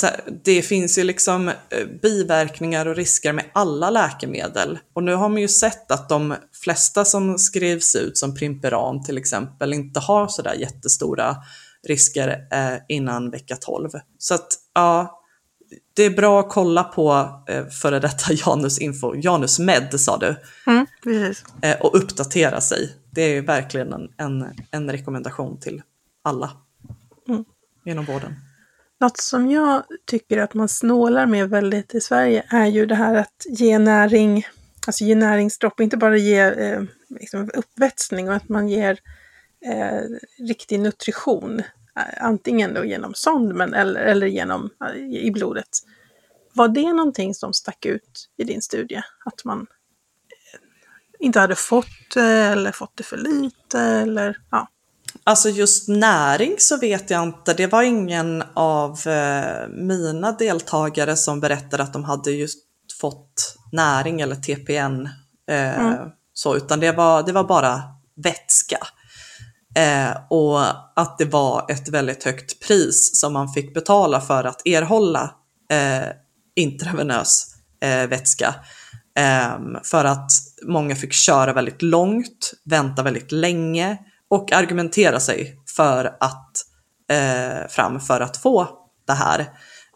[0.44, 4.80] det finns ju liksom eh, biverkningar och risker med alla läkemedel.
[4.94, 9.18] Och nu har man ju sett att de flesta som skrivs ut, som Primperan till
[9.18, 11.36] exempel, inte har sådär jättestora
[11.88, 13.90] risker eh, innan vecka 12.
[14.18, 15.17] Så att ja,
[15.98, 20.36] det är bra att kolla på eh, före detta Janus Info, Janus Med sa du.
[20.68, 20.86] Mm.
[21.62, 22.96] Eh, och uppdatera sig.
[23.10, 25.82] Det är verkligen en, en, en rekommendation till
[26.24, 26.52] alla
[27.28, 27.46] mm.
[27.86, 28.36] inom vården.
[29.00, 33.16] Något som jag tycker att man snålar med väldigt i Sverige är ju det här
[33.16, 34.48] att ge näring,
[34.88, 39.00] alltså ge näringsdropp, inte bara ge eh, liksom uppvätskning och att man ger
[39.66, 40.02] eh,
[40.48, 41.62] riktig nutrition.
[41.98, 45.70] Eh, antingen då genom sond men, eller, eller genom eh, i blodet.
[46.54, 49.02] Var det någonting som stack ut i din studie?
[49.26, 50.60] Att man eh,
[51.20, 54.68] inte hade fått det eller fått det för lite eller ja.
[55.24, 57.54] Alltså just näring så vet jag inte.
[57.54, 59.00] Det var ingen av
[59.70, 62.60] mina deltagare som berättade att de hade just
[63.02, 65.10] fått näring eller TPN.
[65.50, 66.10] Mm.
[66.34, 67.82] så, utan det var, det var bara
[68.16, 68.78] vätska.
[69.78, 70.60] Eh, och
[70.96, 75.32] att det var ett väldigt högt pris som man fick betala för att erhålla
[75.72, 76.08] eh,
[76.56, 78.56] intravenös eh, vätska.
[79.18, 80.32] Ehm, för att
[80.68, 83.98] många fick köra väldigt långt, vänta väldigt länge
[84.30, 86.52] och argumentera sig för att,
[87.12, 88.68] eh, fram för att få
[89.08, 89.40] det här.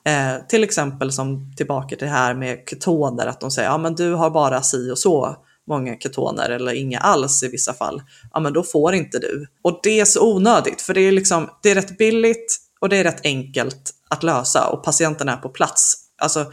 [0.05, 3.95] Eh, till exempel som tillbaka till det här med ketoner, att de säger ja men
[3.95, 5.37] du har bara si och så
[5.67, 8.01] många ketoner eller inga alls i vissa fall.
[8.33, 9.47] Ja men då får inte du.
[9.61, 12.97] Och det är så onödigt för det är liksom, det är rätt billigt och det
[12.97, 15.95] är rätt enkelt att lösa och patienten är på plats.
[16.21, 16.51] Alltså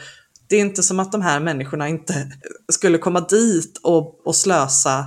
[0.48, 2.32] det är inte som att de här människorna inte
[2.72, 4.98] skulle komma dit och, och slösa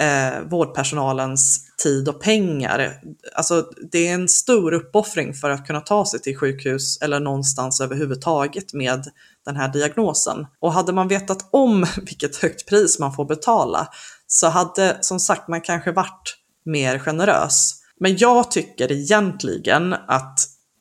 [0.00, 3.00] eh, vårdpersonalens tid och pengar.
[3.34, 7.80] Alltså, det är en stor uppoffring för att kunna ta sig till sjukhus eller någonstans
[7.80, 9.04] överhuvudtaget med
[9.44, 10.46] den här diagnosen.
[10.60, 13.88] Och hade man vetat om vilket högt pris man får betala
[14.26, 17.74] så hade som sagt man kanske varit mer generös.
[18.00, 20.38] Men jag tycker egentligen att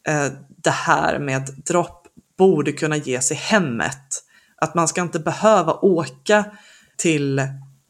[0.07, 0.27] eh,
[0.63, 2.07] det här med dropp
[2.37, 4.23] borde kunna ges i hemmet.
[4.61, 6.45] Att man ska inte behöva åka
[6.97, 7.41] till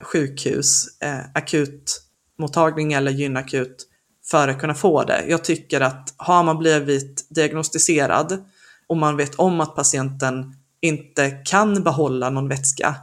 [0.01, 1.19] sjukhus, eh,
[2.37, 3.87] akutmottagning eller gynakut
[4.25, 5.25] för att kunna få det.
[5.27, 8.43] Jag tycker att har man blivit diagnostiserad
[8.87, 12.95] och man vet om att patienten inte kan behålla någon vätska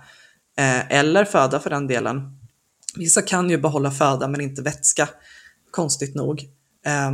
[0.58, 2.38] eh, eller föda för den delen.
[2.96, 5.08] Vissa kan ju behålla föda men inte vätska,
[5.70, 6.48] konstigt nog.
[6.86, 7.10] Eh,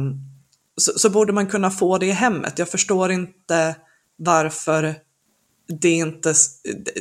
[0.76, 2.58] så, så, borde man kunna få det i hemmet.
[2.58, 3.76] Jag förstår inte
[4.16, 4.94] varför
[5.80, 6.34] det inte,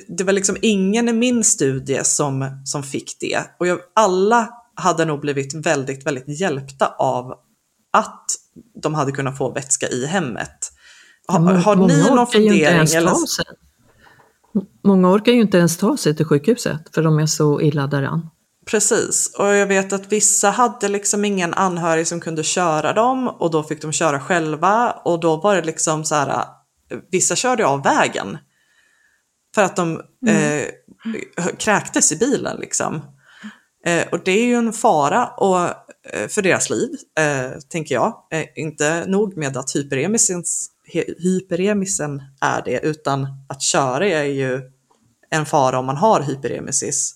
[0.08, 3.40] det var liksom ingen i min studie som, som fick det.
[3.60, 7.34] Och jag, alla hade nog blivit väldigt, väldigt hjälpta av
[7.94, 8.26] att
[8.82, 10.72] de hade kunnat få vätska i hemmet.
[11.28, 12.88] Har, Många har ni någon fundering?
[12.96, 13.14] Eller.
[14.84, 18.30] Många orkar ju inte ens ta sig till sjukhuset för de är så illa däran.
[18.72, 23.52] precis, och jag vet att vissa hade liksom ingen anhörig som kunde köra dem och
[23.52, 26.46] då fick de köra själva och då var det liksom så här,
[27.12, 28.38] vissa körde av vägen.
[29.56, 30.66] För att de eh,
[31.58, 33.02] kräktes i bilen liksom.
[33.86, 35.60] Eh, och det är ju en fara och,
[36.14, 36.90] eh, för deras liv,
[37.20, 38.14] eh, tänker jag.
[38.32, 40.70] Eh, inte nog med att hyperemisens,
[41.18, 44.62] hyperemisen är det, utan att köra är ju
[45.30, 47.16] en fara om man har hyperemesis.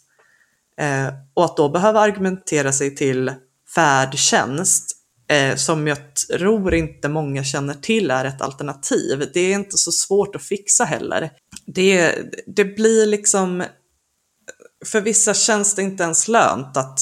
[0.77, 3.31] Eh, och att då behöva argumentera sig till
[3.75, 4.91] färdtjänst,
[5.27, 9.29] eh, som jag tror inte många känner till är ett alternativ.
[9.33, 11.31] Det är inte så svårt att fixa heller.
[11.65, 12.15] Det,
[12.47, 13.63] det blir liksom
[14.85, 16.99] för vissa känns det inte ens lönt att,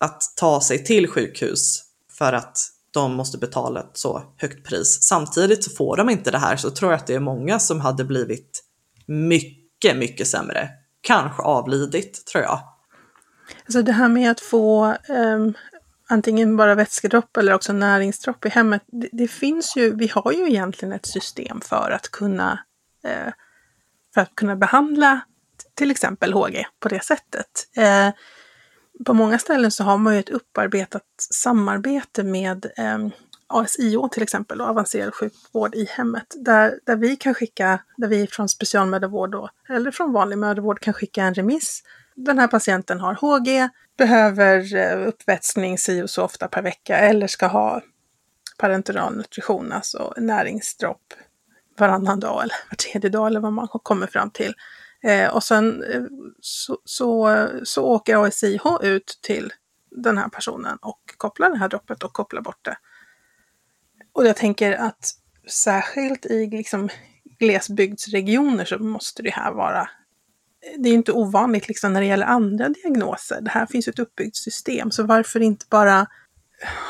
[0.00, 1.82] att ta sig till sjukhus
[2.18, 2.58] för att
[2.90, 5.02] de måste betala ett så högt pris.
[5.02, 7.80] Samtidigt så får de inte det här så tror jag att det är många som
[7.80, 8.64] hade blivit
[9.06, 10.68] mycket, mycket sämre.
[11.00, 12.60] Kanske avlidit tror jag.
[13.64, 15.54] Alltså det här med att få um,
[16.08, 18.82] antingen bara vätskedropp eller också näringsdropp i hemmet.
[18.86, 22.58] Det, det finns ju, vi har ju egentligen ett system för att kunna,
[23.04, 23.32] uh,
[24.14, 25.20] för att kunna behandla
[25.78, 27.46] till exempel HG på det sättet.
[27.76, 28.10] Eh,
[29.06, 32.98] på många ställen så har man ju ett upparbetat samarbete med eh,
[33.46, 38.26] ASIO till exempel, och avancerad sjukvård i hemmet, där, där vi kan skicka, där vi
[38.26, 41.82] från specialmödravård då, eller från vanlig mödravård kan skicka en remiss.
[42.14, 46.98] Den här patienten har HG, behöver eh, uppvätsning uppvätskning si och så ofta per vecka
[46.98, 47.82] eller ska ha
[48.58, 51.14] parenteral nutrition, alltså näringsdropp
[51.78, 54.54] varannan dag eller var tredje dag eller vad man kommer fram till.
[55.04, 56.02] Eh, och sen eh,
[56.40, 59.52] så, så, så åker ASIH ut till
[59.90, 62.76] den här personen och kopplar det här droppet och kopplar bort det.
[64.12, 65.10] Och jag tänker att
[65.48, 66.88] särskilt i liksom
[67.38, 69.88] glesbygdsregioner så måste det här vara
[70.60, 73.40] det är ju inte ovanligt liksom när det gäller andra diagnoser.
[73.40, 76.06] Det här finns ju ett uppbyggt system, så varför inte bara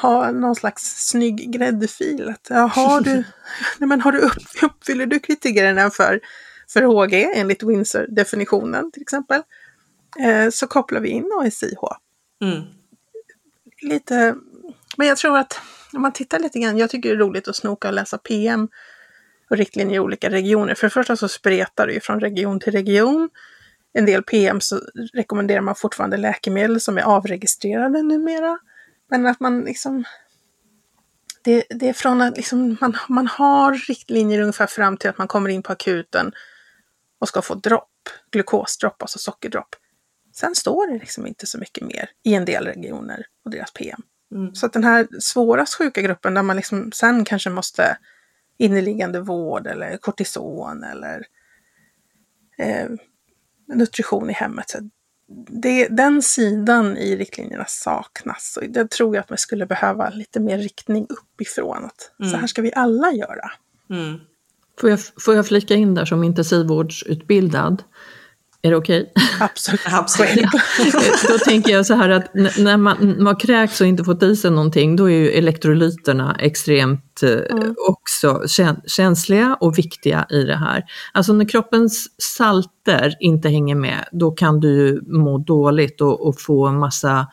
[0.02, 2.28] ha någon slags snygg gräddfil?
[2.28, 3.14] Att, ja, har du,
[3.78, 6.20] nej, men har du upp, uppfyller du kriterierna för,
[6.72, 9.42] för HG enligt Windsor-definitionen till exempel,
[10.20, 11.78] eh, så kopplar vi in ASIH.
[12.42, 12.62] Mm.
[13.82, 14.34] Lite,
[14.96, 15.60] men jag tror att
[15.92, 18.68] om man tittar lite grann, jag tycker det är roligt att snoka och läsa PM
[19.50, 20.74] och riktlinjer i olika regioner.
[20.74, 23.30] För det första så spretar det ju från region till region.
[23.92, 24.80] En del PM så
[25.12, 28.58] rekommenderar man fortfarande läkemedel som är avregistrerade numera.
[29.10, 30.04] Men att man liksom...
[31.42, 35.28] Det, det är från att liksom man, man har riktlinjer ungefär fram till att man
[35.28, 36.32] kommer in på akuten
[37.18, 39.76] och ska få dropp, glukosdropp, alltså sockerdropp.
[40.34, 44.02] Sen står det liksom inte så mycket mer i en del regioner och deras PM.
[44.34, 44.54] Mm.
[44.54, 47.98] Så att den här svårast sjuka gruppen där man liksom sen kanske måste
[48.58, 51.26] inneliggande vård eller kortison eller
[52.58, 52.88] eh,
[53.66, 54.70] nutrition i hemmet.
[54.70, 54.78] Så
[55.48, 58.58] det, den sidan i riktlinjerna saknas.
[58.60, 61.84] Och det tror jag att man skulle behöva lite mer riktning uppifrån.
[61.84, 63.50] Att Så här ska vi alla göra.
[63.90, 64.20] Mm.
[64.80, 67.82] Får jag, får jag flika in där som intensivvårdsutbildad?
[68.62, 69.12] Är det okej?
[69.40, 69.80] Absolut.
[69.92, 70.46] Absolut.
[71.28, 74.36] Då tänker jag så här att när man, man har kräkts och inte fått i
[74.36, 77.56] sig någonting, då är ju elektrolyterna extremt eh,
[77.88, 80.84] också kä- känsliga och viktiga i det här.
[81.12, 82.06] Alltså när kroppens
[82.88, 87.26] salter inte hänger med, då kan du må dåligt och, och få en massa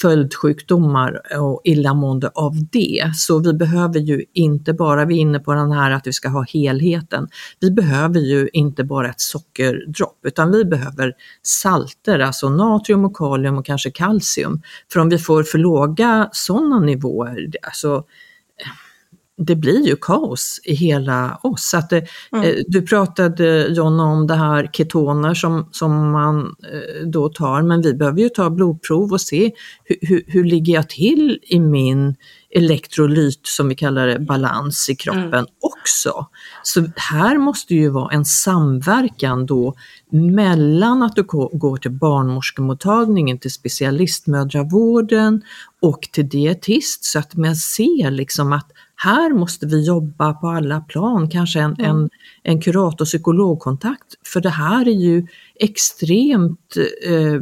[0.00, 3.12] följdsjukdomar och illamående av det.
[3.14, 6.28] Så vi behöver ju inte bara, vi är inne på den här att vi ska
[6.28, 7.28] ha helheten,
[7.60, 13.58] vi behöver ju inte bara ett sockerdropp, utan vi behöver salter, alltså natrium och kalium
[13.58, 14.62] och kanske kalcium.
[14.92, 18.04] För om vi får för låga sådana nivåer, alltså
[19.38, 21.74] det blir ju kaos i hela oss.
[21.74, 26.40] Att det, eh, du pratade Jonna om det här ketoner som, som man
[26.72, 29.52] eh, då tar, men vi behöver ju ta blodprov och se
[29.84, 32.14] hur, hur, hur ligger jag till i min
[32.50, 36.26] elektrolyt, som vi kallar det, balans i kroppen också.
[36.62, 39.74] Så här måste ju vara en samverkan då
[40.10, 45.42] mellan att du gå- går till barnmorskemottagningen, till specialistmödravården
[45.82, 48.66] och till dietist så att man ser liksom att
[48.96, 52.10] här måste vi jobba på alla plan, kanske en, en,
[52.42, 55.26] en kurator psykologkontakt, för det här är ju
[55.60, 56.74] extremt
[57.06, 57.40] eh,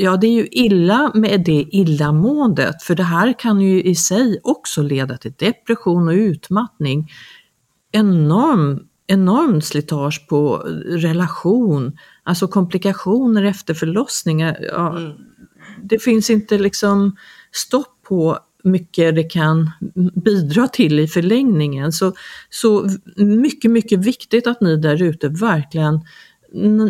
[0.00, 4.40] Ja, det är ju illa med det illamåendet, för det här kan ju i sig
[4.42, 7.10] också leda till depression och utmattning.
[7.92, 10.56] Enorm, enorm slitage på
[10.86, 14.58] relation, alltså komplikationer efter förlossningar.
[14.60, 14.98] Ja,
[15.82, 17.16] Det finns inte liksom
[17.52, 18.38] stopp på
[18.68, 19.70] mycket det kan
[20.24, 21.92] bidra till i förlängningen.
[21.92, 22.12] Så,
[22.50, 26.00] så mycket, mycket viktigt att ni där ute verkligen,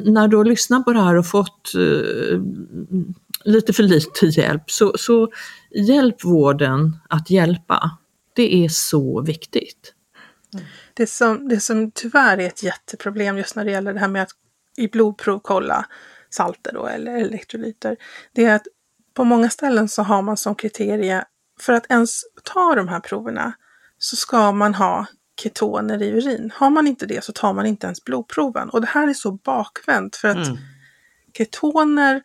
[0.04, 2.42] när du har lyssnat på det här och fått uh,
[3.44, 5.28] lite för lite hjälp, så, så
[5.70, 7.98] hjälp vården att hjälpa.
[8.34, 9.94] Det är så viktigt.
[10.94, 14.22] Det som, det som tyvärr är ett jätteproblem just när det gäller det här med
[14.22, 14.30] att
[14.76, 15.86] i blodprov kolla
[16.30, 17.96] salter då, eller elektrolyter,
[18.32, 18.66] det är att
[19.14, 21.24] på många ställen så har man som kriterie
[21.58, 23.52] för att ens ta de här proverna
[23.98, 25.06] så ska man ha
[25.42, 26.52] ketoner i urin.
[26.54, 28.70] Har man inte det så tar man inte ens blodproven.
[28.70, 30.58] Och det här är så bakvänt för att mm.
[31.38, 32.22] ketoner,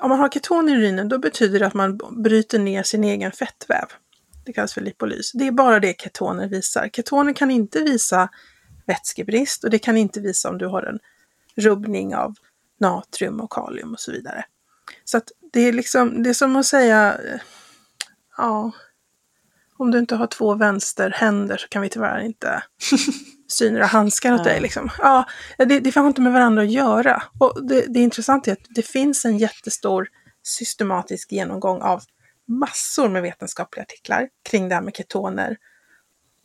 [0.00, 3.32] om man har ketoner i urinen då betyder det att man bryter ner sin egen
[3.32, 3.86] fettväv.
[4.44, 5.32] Det kallas för lipolys.
[5.32, 6.88] Det är bara det ketoner visar.
[6.88, 8.28] Ketoner kan inte visa
[8.86, 10.98] vätskebrist och det kan inte visa om du har en
[11.56, 12.34] rubbning av
[12.80, 14.44] natrium och kalium och så vidare.
[15.04, 17.20] Så att det är liksom, det är som att säga,
[18.36, 18.72] ja,
[19.76, 22.62] om du inte har två vänsterhänder så kan vi tyvärr inte
[23.48, 24.60] sy några handskar åt dig.
[24.60, 24.90] Liksom.
[24.98, 25.24] Ja,
[25.58, 27.22] det, det har inte med varandra att göra.
[27.38, 30.08] Och det, det intressanta är att det finns en jättestor
[30.42, 32.02] systematisk genomgång av
[32.48, 35.56] massor med vetenskapliga artiklar kring det här med ketoner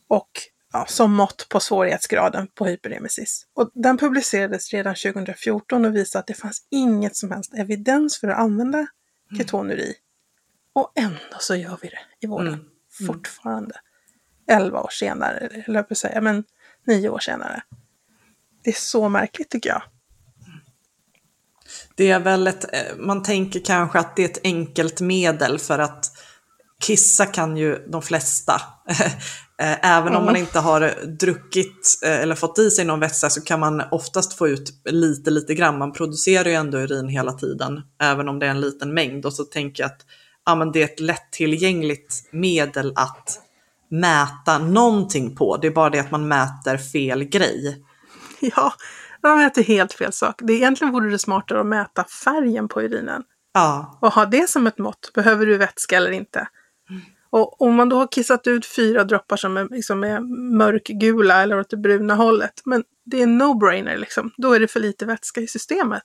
[0.08, 0.30] och
[0.72, 3.46] ja, som mått på svårighetsgraden på hyperemesis.
[3.54, 8.28] Och den publicerades redan 2014 och visade att det fanns inget som helst evidens för
[8.28, 8.88] att använda mm.
[9.38, 9.94] ketonuri.
[10.78, 12.48] Och ändå så gör vi det i vården.
[12.48, 12.60] Mm.
[13.00, 13.14] Mm.
[13.14, 13.74] Fortfarande.
[14.48, 16.44] 11 år senare, eller jag på säga, men
[16.86, 17.62] nio år senare.
[18.64, 19.82] Det är så märkligt tycker jag.
[21.94, 25.78] Det är väl ett, eh, man tänker kanske att det är ett enkelt medel för
[25.78, 26.06] att
[26.80, 28.62] kissa kan ju de flesta.
[29.60, 33.40] Eh, även om man inte har druckit eh, eller fått i sig någon vätska så
[33.40, 35.78] kan man oftast få ut lite, lite grann.
[35.78, 39.26] Man producerar ju ändå urin hela tiden, även om det är en liten mängd.
[39.26, 40.04] Och så tänker jag att
[40.48, 43.40] ja, men det är ett lättillgängligt medel att
[43.90, 45.56] mäta någonting på.
[45.56, 47.84] Det är bara det att man mäter fel grej.
[48.40, 48.72] Ja,
[49.22, 50.34] man mäter helt fel sak.
[50.38, 53.22] Det egentligen vore det smartare att mäta färgen på urinen.
[53.54, 53.98] Ja.
[54.02, 55.10] Och ha det som ett mått.
[55.14, 56.48] Behöver du vätska eller inte?
[57.30, 60.20] Och om man då har kissat ut fyra droppar som är, liksom är
[60.56, 64.30] mörkgula eller åt det bruna hållet, men det är no-brainer liksom.
[64.36, 66.04] Då är det för lite vätska i systemet.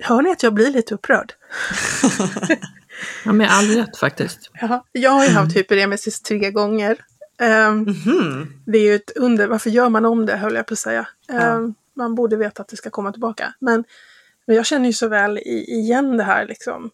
[0.00, 1.32] Hör ni att jag blir lite upprörd?
[3.24, 4.50] ja, med all rätt faktiskt.
[4.60, 6.90] Ja, jag har ju haft hyperemesis tre gånger.
[7.40, 8.46] Um, mm -hmm.
[8.66, 11.08] Det är ju ett under, varför gör man om det höll jag på att säga.
[11.28, 11.72] Um, ja.
[11.96, 13.54] Man borde veta att det ska komma tillbaka.
[13.58, 13.84] Men,
[14.46, 16.90] men jag känner ju så väl i, igen det här liksom.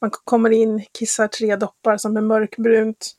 [0.00, 3.16] Man kommer in, kissar tre doppar som är mörkbrunt.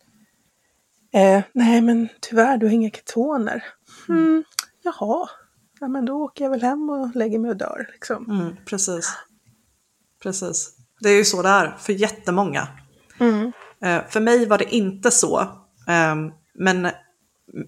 [1.14, 3.64] Eh, nej men tyvärr, du har inga ketoner.
[4.10, 4.44] Mm,
[4.84, 5.30] jaha,
[5.84, 7.90] ja, men då åker jag väl hem och lägger mig och dör.
[7.94, 8.32] Liksom.
[8.32, 9.14] Mm, precis.
[10.24, 10.70] precis.
[11.00, 12.68] Det är ju så det är för jättemånga.
[13.20, 13.52] Mm.
[13.82, 15.40] Eh, för mig var det inte så.
[15.88, 16.16] Eh,
[16.54, 16.88] men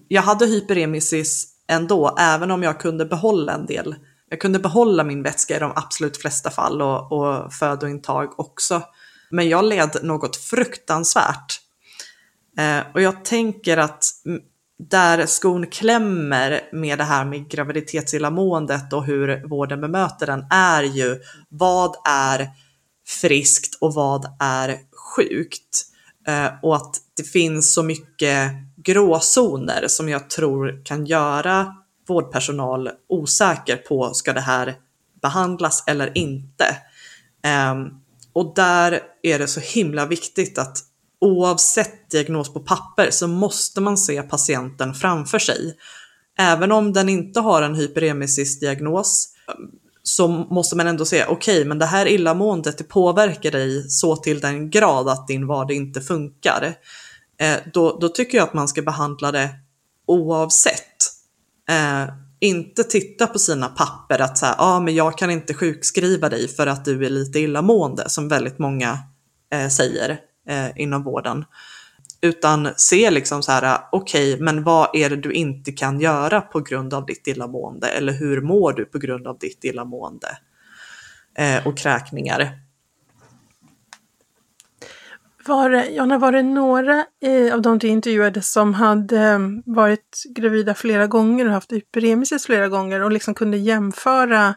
[0.08, 3.94] jag hade hyperemesis ändå, även om jag kunde behålla en del.
[4.28, 8.82] Jag kunde behålla min vätska i de absolut flesta fall och, och födointag också.
[9.30, 11.60] Men jag led något fruktansvärt.
[12.58, 14.04] Eh, och jag tänker att
[14.78, 21.20] där skon klämmer med det här med graviditetsillamåendet och hur vården bemöter den är ju
[21.48, 22.48] vad är
[23.20, 24.78] friskt och vad är
[25.16, 25.82] sjukt?
[26.28, 31.74] Eh, och att det finns så mycket gråzoner som jag tror kan göra
[32.08, 34.74] vårdpersonal osäker på ska det här
[35.22, 36.76] behandlas eller inte.
[37.42, 37.88] Ehm,
[38.32, 40.78] och där är det så himla viktigt att
[41.20, 45.76] oavsett diagnos på papper så måste man se patienten framför sig.
[46.38, 49.28] Även om den inte har en hyperemesis diagnos
[50.02, 54.16] så måste man ändå se, okej, okay, men det här illamåendet det påverkar dig så
[54.16, 56.74] till den grad att din vardag inte funkar.
[57.40, 59.50] Eh, då, då tycker jag att man ska behandla det
[60.06, 60.96] oavsett.
[61.68, 66.48] Eh, inte titta på sina papper att säga, ja men jag kan inte sjukskriva dig
[66.48, 68.98] för att du är lite illamående som väldigt många
[69.52, 70.18] eh, säger
[70.48, 71.44] eh, inom vården.
[72.20, 76.40] Utan se liksom så här, okej, okay, men vad är det du inte kan göra
[76.40, 77.88] på grund av ditt illamående?
[77.88, 80.38] Eller hur mår du på grund av ditt illamående?
[81.38, 82.58] Eh, och kräkningar.
[85.46, 90.22] Var det, Jonna, var det några eh, av de du intervjuade som hade eh, varit
[90.36, 94.54] gravida flera gånger och haft hyperemesis flera gånger och liksom kunde jämföra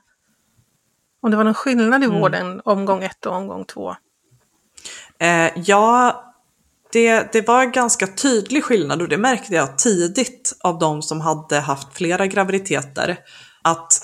[1.22, 2.20] om det var någon skillnad i mm.
[2.20, 3.96] vården omgång ett och omgång två?
[5.22, 6.24] Eh, ja,
[6.91, 11.22] det, det var en ganska tydlig skillnad och det märkte jag tidigt av de som
[11.22, 13.17] hade haft flera graviditeter.
[13.61, 14.01] Att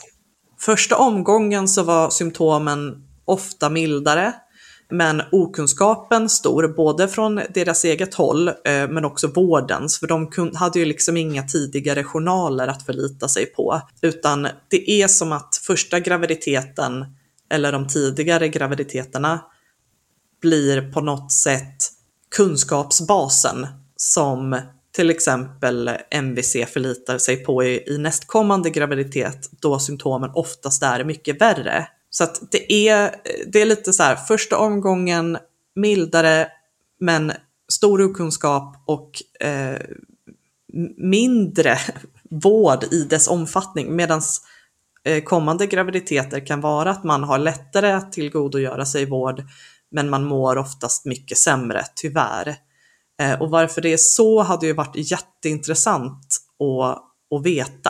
[0.59, 4.34] första omgången så var symptomen ofta mildare
[4.89, 8.53] men okunskapen stor, både från deras eget håll eh,
[8.89, 13.82] men också vårdens, för de hade ju liksom inga tidigare journaler att förlita sig på.
[14.01, 17.05] Utan det är som att första graviditeten,
[17.49, 19.39] eller de tidigare graviditeterna,
[20.46, 21.76] blir på något sätt
[22.36, 24.62] kunskapsbasen som
[24.96, 31.41] till exempel MVC förlitar sig på i, i nästkommande graviditet då symptomen oftast är mycket
[31.41, 31.88] värre.
[32.10, 33.16] Så att det är,
[33.48, 35.38] det är lite så här, första omgången
[35.76, 36.48] mildare
[37.00, 37.32] men
[37.70, 39.82] stor okunskap och eh,
[40.98, 41.78] mindre
[42.30, 44.22] vård i dess omfattning medan
[45.04, 49.43] eh, kommande graviditeter kan vara att man har lättare att tillgodogöra sig vård
[49.96, 52.56] men man mår oftast mycket sämre, tyvärr.
[53.22, 56.28] Eh, och varför det är så hade ju varit jätteintressant
[56.60, 57.04] att,
[57.38, 57.89] att veta.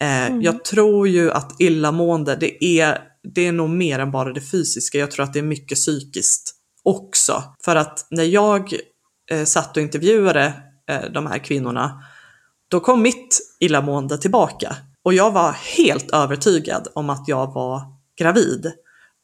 [0.00, 0.42] Eh, mm.
[0.42, 2.98] Jag tror ju att illamående, det är,
[3.34, 4.98] det är nog mer än bara det fysiska.
[4.98, 7.42] Jag tror att det är mycket psykiskt också.
[7.64, 8.74] För att när jag
[9.30, 10.52] eh, satt och intervjuade
[10.90, 12.04] eh, de här kvinnorna,
[12.68, 14.76] då kom mitt illamående tillbaka.
[15.02, 17.82] Och jag var helt övertygad om att jag var
[18.18, 18.72] gravid.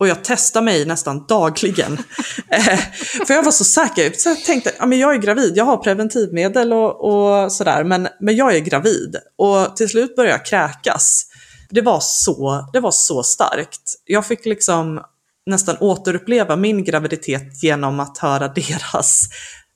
[0.03, 1.98] Och jag testar mig nästan dagligen.
[2.48, 2.78] Eh,
[3.26, 4.12] för jag var så säker.
[4.16, 8.09] Så jag tänkte, ja, men jag är gravid, jag har preventivmedel och, och sådär, men,
[8.20, 9.16] men jag är gravid.
[9.38, 11.26] Och till slut började jag kräkas.
[11.70, 13.80] Det var, så, det var så starkt.
[14.05, 15.00] Jag fick liksom
[15.46, 19.28] nästan återuppleva min graviditet genom att höra deras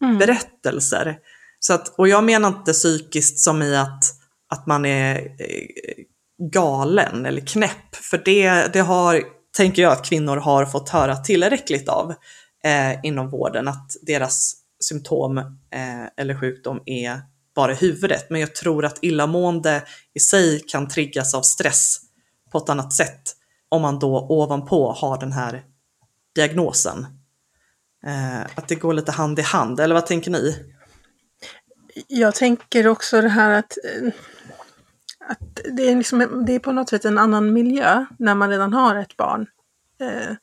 [0.03, 0.19] mm.
[0.19, 1.17] berättelser.
[1.61, 4.05] Så att, och jag menar inte psykiskt som i att,
[4.55, 6.05] att man är eh,
[6.53, 11.89] galen eller knäpp, för det, det har tänker jag att kvinnor har fått höra tillräckligt
[11.89, 12.15] av
[12.65, 17.21] eh, inom vården, att deras symptom eh, eller sjukdom är
[17.55, 18.31] bara huvudet.
[18.31, 19.83] Men jag tror att illamående
[20.15, 21.99] i sig kan triggas av stress
[22.53, 23.23] på ett annat sätt
[23.69, 25.65] om man då ovanpå har den här
[26.35, 27.07] diagnosen.
[28.07, 30.57] Eh, att det går lite hand i hand, eller vad tänker ni?
[32.09, 34.13] Jag tänker också det här att eh,
[35.29, 38.73] att det är, liksom, det är på något sätt en annan miljö när man redan
[38.73, 39.47] har ett barn.
[40.01, 40.37] Eh,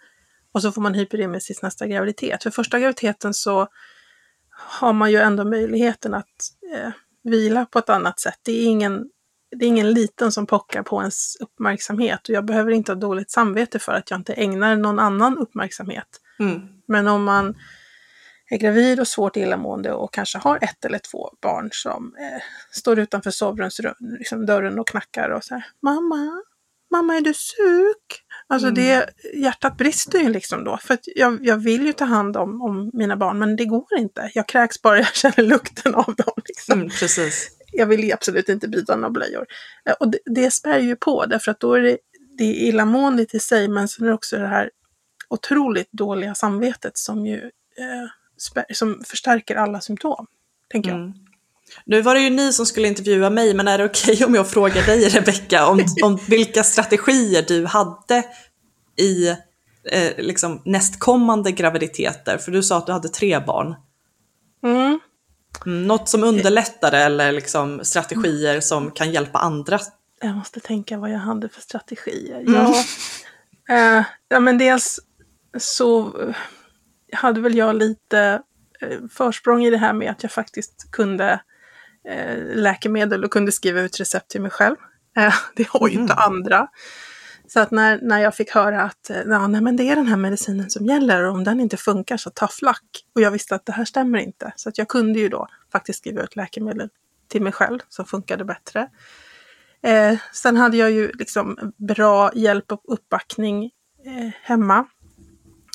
[0.51, 2.43] och så får man hyperemesis nästa graviditet.
[2.43, 3.67] För första graviditeten så
[4.49, 6.25] har man ju ändå möjligheten att
[6.75, 6.91] eh,
[7.23, 8.39] vila på ett annat sätt.
[8.43, 9.09] Det är, ingen,
[9.55, 13.31] det är ingen liten som pockar på ens uppmärksamhet och jag behöver inte ha dåligt
[13.31, 16.07] samvete för att jag inte ägnar någon annan uppmärksamhet.
[16.39, 16.61] Mm.
[16.87, 17.55] Men om man
[18.49, 22.41] är gravid och svårt illamående och kanske har ett eller två barn som eh,
[22.71, 26.41] står utanför sovrumsdörren liksom och knackar och säger Mamma,
[26.91, 28.23] mamma är du sjuk?
[28.47, 28.75] Alltså mm.
[28.75, 30.77] det, hjärtat brister ju liksom då.
[30.77, 34.31] För jag, jag vill ju ta hand om, om mina barn men det går inte.
[34.33, 36.33] Jag kräks bara jag känner lukten av dem.
[36.45, 36.79] Liksom.
[36.79, 37.49] Mm, precis.
[37.71, 39.45] Jag vill absolut inte byta några blöjor.
[39.89, 41.97] Eh, och det, det spär ju på därför att då är det,
[42.37, 44.69] det är illamåendet i sig men sen är det också det här
[45.29, 47.37] otroligt dåliga samvetet som ju
[47.77, 48.09] eh,
[48.73, 50.27] som förstärker alla symptom.
[50.71, 50.99] Tänker jag.
[50.99, 51.13] Mm.
[51.85, 54.35] Nu var det ju ni som skulle intervjua mig, men är det okej okay om
[54.35, 58.23] jag frågar dig Rebecka om, om vilka strategier du hade
[58.97, 59.27] i
[59.91, 62.37] eh, liksom nästkommande graviditeter?
[62.37, 63.75] För du sa att du hade tre barn.
[64.63, 64.77] Mm.
[64.77, 64.99] mm
[65.65, 69.79] något som underlättade eller liksom strategier som kan hjälpa andra?
[70.21, 72.39] Jag måste tänka vad jag hade för strategier.
[72.39, 72.53] Mm.
[72.53, 72.83] Ja,
[73.69, 74.99] eh, ja, men dels
[75.57, 76.13] så
[77.13, 78.41] hade väl jag lite
[78.81, 81.41] eh, försprång i det här med att jag faktiskt kunde
[82.09, 84.75] eh, läkemedel och kunde skriva ut recept till mig själv.
[85.17, 86.25] Eh, det har ju inte mm.
[86.25, 86.67] andra.
[87.47, 90.17] Så att när, när jag fick höra att ja, nej, men det är den här
[90.17, 93.05] medicinen som gäller och om den inte funkar så ta flack.
[93.15, 94.53] Och jag visste att det här stämmer inte.
[94.55, 96.89] Så att jag kunde ju då faktiskt skriva ut läkemedel
[97.27, 98.89] till mig själv som funkade bättre.
[99.83, 103.71] Eh, sen hade jag ju liksom bra hjälp och uppbackning
[104.05, 104.85] eh, hemma.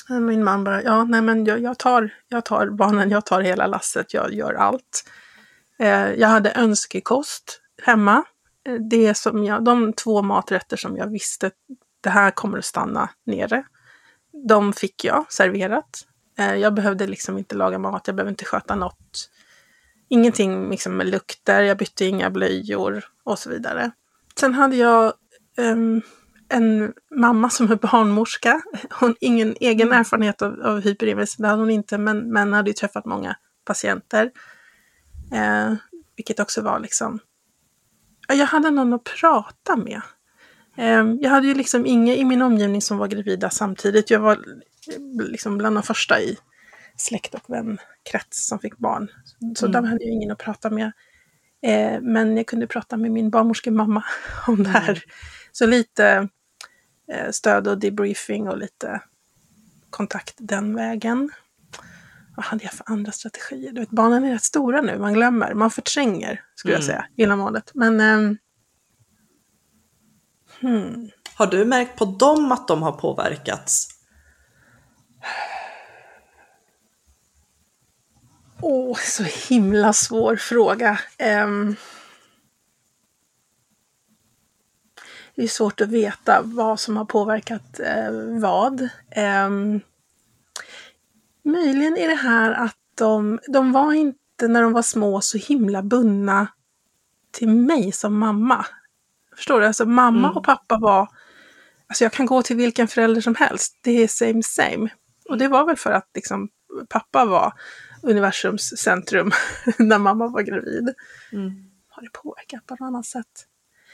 [0.09, 3.67] Min man bara, ja nej men jag, jag, tar, jag tar barnen, jag tar hela
[3.67, 5.09] lasset, jag gör allt.
[5.79, 8.23] Eh, jag hade önskekost hemma.
[8.67, 11.51] Eh, det som jag, de två maträtter som jag visste,
[12.01, 13.63] det här kommer att stanna nere.
[14.47, 16.05] De fick jag serverat.
[16.39, 19.29] Eh, jag behövde liksom inte laga mat, jag behövde inte sköta något.
[20.09, 23.91] Ingenting liksom med lukter, jag bytte inga blöjor och så vidare.
[24.39, 25.13] Sen hade jag
[25.57, 26.01] um,
[26.49, 28.61] en mamma som är barnmorska.
[28.99, 29.99] Hon ingen egen mm.
[29.99, 33.35] erfarenhet av, av hyperemesis, det hade hon inte, men, men hade ju träffat många
[33.65, 34.31] patienter.
[35.33, 35.73] Eh,
[36.15, 37.19] vilket också var liksom,
[38.27, 40.01] jag hade någon att prata med.
[40.77, 44.09] Eh, jag hade ju liksom inga i min omgivning som var gravida samtidigt.
[44.09, 44.39] Jag var
[45.29, 46.37] liksom bland de första i
[46.97, 49.07] släkt och vänkrets som fick barn.
[49.55, 49.71] Så mm.
[49.71, 50.91] där hade jag ingen att prata med.
[51.61, 54.03] Eh, men jag kunde prata med min barnmorskemamma
[54.47, 54.89] om det här.
[54.89, 55.01] Mm.
[55.51, 56.29] Så lite
[57.31, 59.01] stöd och debriefing och lite
[59.89, 61.29] kontakt den vägen.
[62.35, 63.71] Vad hade jag för andra strategier?
[63.71, 66.81] Du vet, barnen är rätt stora nu, man glömmer, man förtränger, skulle mm.
[66.81, 67.71] jag säga, illamåendet.
[67.73, 67.99] Men...
[67.99, 68.35] Eh,
[70.61, 71.09] hmm.
[71.35, 73.87] Har du märkt på dem att de har påverkats?
[78.61, 80.99] Åh, oh, så himla svår fråga.
[81.43, 81.75] Um,
[85.39, 88.81] det är svårt att veta vad som har påverkat uh, vad.
[89.45, 89.81] Um,
[91.43, 95.83] möjligen är det här att de, de var inte när de var små så himla
[95.83, 96.47] bundna
[97.31, 98.65] till mig som mamma.
[99.35, 99.67] Förstår du?
[99.67, 100.37] Alltså mamma mm.
[100.37, 101.07] och pappa var,
[101.87, 104.89] alltså jag kan gå till vilken förälder som helst, det är same same.
[105.29, 106.49] Och det var väl för att liksom
[106.89, 107.53] pappa var
[108.01, 109.31] universums centrum
[109.77, 110.93] när mamma var gravid.
[111.31, 111.51] Mm.
[111.89, 113.45] Har det påverkat på något annat sätt?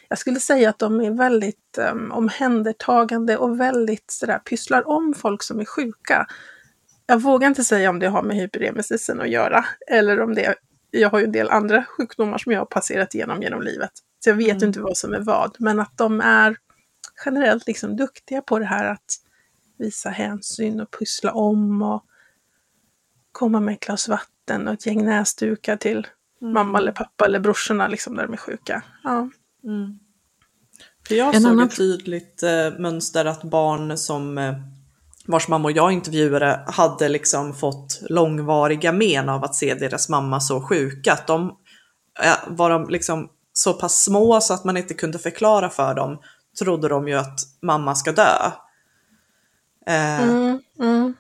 [0.10, 5.44] Jag skulle säga att de är väldigt um, omhändertagande och väldigt sådär, pysslar om folk
[5.44, 6.28] som är sjuka.
[7.08, 10.56] Jag vågar inte säga om det har med hyperemesisen att göra eller om det
[10.92, 13.92] jag har ju en del andra sjukdomar som jag har passerat igenom genom livet.
[14.20, 14.68] Så jag vet mm.
[14.68, 16.58] inte vad som är vad, men att de är
[17.26, 19.16] generellt liksom duktiga på det här att
[19.78, 22.06] visa hänsyn och pyssla om och
[23.32, 26.08] komma med ett glas vatten och ett gäng näsdukar till
[26.42, 26.54] mm.
[26.54, 28.84] mamma eller pappa eller brorsorna liksom när de är sjuka.
[29.04, 29.30] Ja.
[29.66, 30.00] Mm.
[31.08, 31.68] För jag en såg annan...
[31.68, 34.54] ett tydligt eh, mönster att barn som eh,
[35.26, 40.40] vars mamma och jag intervjuade hade liksom fått långvariga men av att se deras mamma
[40.40, 41.14] så sjuka.
[41.14, 41.48] Att de
[42.24, 46.20] eh, var de liksom så pass små så att man inte kunde förklara för dem
[46.60, 48.52] trodde de ju att mamma ska dö.
[49.88, 51.14] Eh, mm, mm.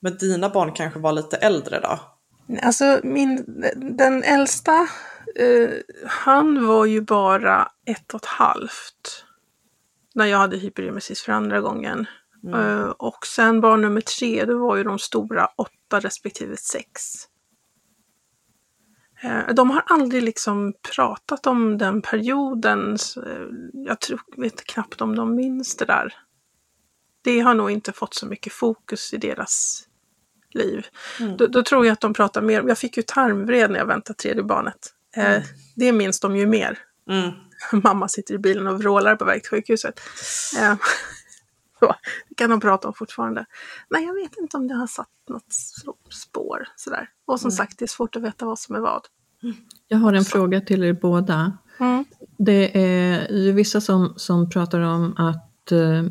[0.00, 1.98] Men dina barn kanske var lite äldre då?
[2.62, 3.44] Alltså min,
[3.76, 4.88] den äldsta,
[5.36, 5.70] eh,
[6.06, 9.24] han var ju bara ett och ett halvt.
[10.14, 12.06] När jag hade hyperemesis för andra gången.
[12.44, 12.60] Mm.
[12.60, 17.00] Eh, och sen barn nummer tre, det var ju de stora åtta respektive sex.
[19.22, 22.96] Eh, de har aldrig liksom pratat om den perioden.
[23.26, 26.14] Eh, jag tror, vet knappt om de minns det där.
[27.22, 29.84] Det har nog inte fått så mycket fokus i deras
[30.56, 30.86] liv.
[31.20, 31.36] Mm.
[31.36, 34.16] Då, då, tror jag att de pratar mer Jag fick ju tarmvred när jag väntade
[34.16, 34.92] tredje barnet.
[35.16, 35.42] Eh, mm.
[35.76, 36.78] Det minns de ju mer.
[37.10, 37.30] Mm.
[37.82, 40.00] Mamma sitter i bilen och vrålar på väg till sjukhuset.
[40.60, 40.74] Eh,
[41.80, 41.94] så,
[42.28, 43.46] det kan de prata om fortfarande.
[43.90, 45.52] Nej, jag vet inte om det har satt något
[46.10, 47.10] spår sådär.
[47.26, 47.56] Och som mm.
[47.56, 49.02] sagt, det är svårt att veta vad som är vad.
[49.88, 50.30] Jag har en så.
[50.30, 51.58] fråga till er båda.
[51.78, 52.04] Mm.
[52.38, 56.04] Det är ju vissa som, som pratar om att eh,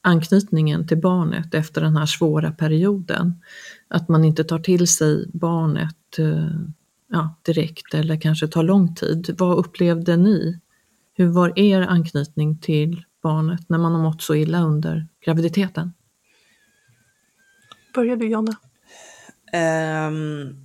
[0.00, 3.42] anknytningen till barnet efter den här svåra perioden
[3.92, 6.50] att man inte tar till sig barnet eh,
[7.08, 9.34] ja, direkt eller kanske tar lång tid.
[9.38, 10.60] Vad upplevde ni?
[11.14, 15.92] Hur var er anknytning till barnet när man har mått så illa under graviditeten?
[17.94, 18.56] Börjar du Jonna?
[20.08, 20.56] Um,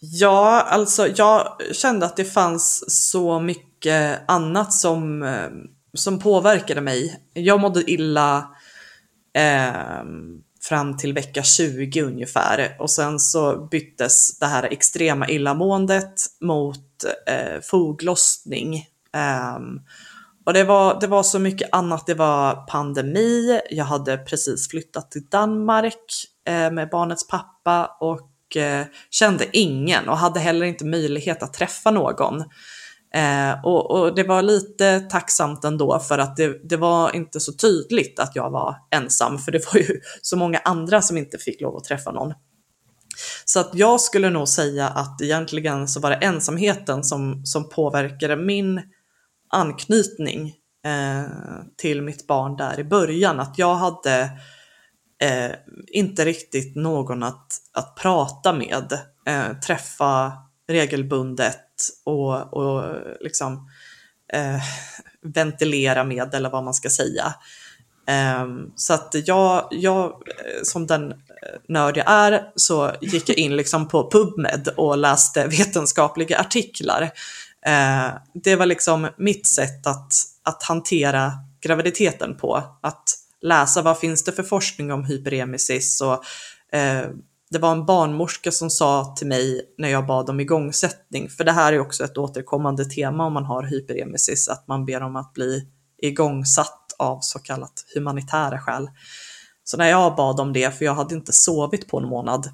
[0.00, 5.50] ja, alltså jag kände att det fanns så mycket annat som, eh,
[5.94, 7.20] som påverkade mig.
[7.32, 8.54] Jag mådde illa
[10.02, 17.04] um, fram till vecka 20 ungefär och sen så byttes det här extrema illamåendet mot
[17.26, 18.86] eh, foglossning.
[19.56, 19.80] Um,
[20.46, 22.06] och det var, det var så mycket annat.
[22.06, 23.60] Det var pandemi.
[23.70, 26.04] Jag hade precis flyttat till Danmark
[26.48, 31.90] eh, med barnets pappa och eh, kände ingen och hade heller inte möjlighet att träffa
[31.90, 32.44] någon.
[33.14, 37.52] Eh, och, och, det var lite tacksamt ändå för att det, det, var inte så
[37.52, 41.60] tydligt att jag var ensam, för det var ju så många andra som inte fick
[41.60, 42.34] lov att träffa någon.
[43.44, 48.36] Så att jag skulle nog säga att egentligen så var det ensamheten som, som påverkade
[48.36, 48.82] min
[49.50, 50.54] anknytning
[50.86, 51.30] eh,
[51.76, 53.40] till mitt barn där i början.
[53.40, 54.22] Att jag hade
[55.22, 55.50] eh,
[55.86, 58.92] inte riktigt någon att, att prata med,
[59.26, 60.32] eh, träffa
[60.68, 61.71] regelbundet
[62.04, 63.70] och, och liksom
[64.32, 64.62] eh,
[65.22, 67.34] ventilera med eller vad man ska säga.
[68.08, 71.16] Eh, så att jag, jag, eh, som den eh,
[71.68, 77.02] nörd jag är, så gick jag in liksom på PubMed och läste vetenskapliga artiklar.
[77.66, 80.12] Eh, det var liksom mitt sätt att,
[80.42, 82.78] att hantera graviditeten på.
[82.82, 83.04] Att
[83.42, 86.24] läsa vad finns det för forskning om hyperemesis och
[86.76, 87.06] eh,
[87.52, 91.52] det var en barnmorska som sa till mig när jag bad om igångsättning, för det
[91.52, 95.32] här är också ett återkommande tema om man har hyperemesis, att man ber om att
[95.32, 95.68] bli
[96.02, 98.90] igångsatt av så kallat humanitära skäl.
[99.64, 102.46] Så när jag bad om det, för jag hade inte sovit på en månad,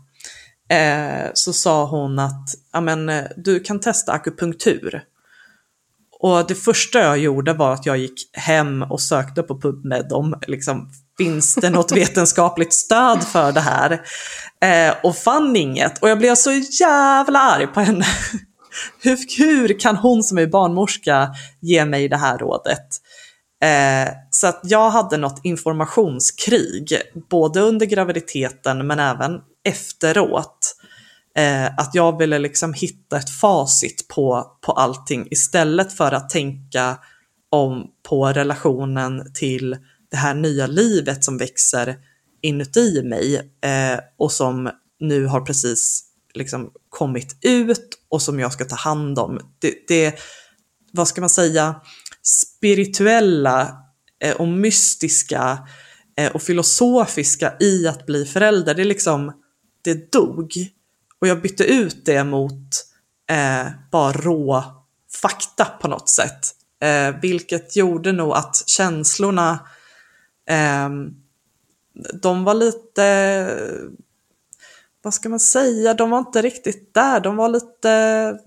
[0.71, 2.49] eh, så sa hon att
[3.09, 5.03] eh, du kan testa akupunktur.
[6.21, 10.35] Och det första jag gjorde var att jag gick hem och sökte på PubMed om
[10.47, 14.01] liksom, finns det något vetenskapligt stöd för det här?
[14.63, 16.03] Eh, och fann inget.
[16.03, 16.51] Och jag blev så
[16.81, 18.05] jävla arg på henne.
[19.03, 22.89] hur, hur kan hon som är barnmorska ge mig det här rådet?
[23.63, 30.75] Eh, så att jag hade något informationskrig, både under graviditeten men även efteråt.
[31.37, 36.99] Eh, att jag ville liksom hitta ett facit på, på allting istället för att tänka
[37.51, 39.77] om på relationen till
[40.11, 41.97] det här nya livet som växer
[42.41, 46.05] inuti mig eh, och som nu har precis
[46.35, 49.41] liksom kommit ut och som jag ska ta hand om.
[49.59, 50.19] Det, det
[50.93, 51.81] vad ska man säga,
[52.23, 53.77] spirituella
[54.23, 55.59] eh, och mystiska
[56.19, 59.33] eh, och filosofiska i att bli förälder, det är liksom,
[59.83, 60.53] det dog.
[61.21, 62.85] Och jag bytte ut det mot
[63.31, 64.65] eh, bara rå
[65.23, 66.55] fakta på något sätt.
[66.83, 69.59] Eh, vilket gjorde nog att känslorna, eh,
[72.13, 73.59] de var lite,
[75.03, 78.39] vad ska man säga, de var inte riktigt där, de var lite,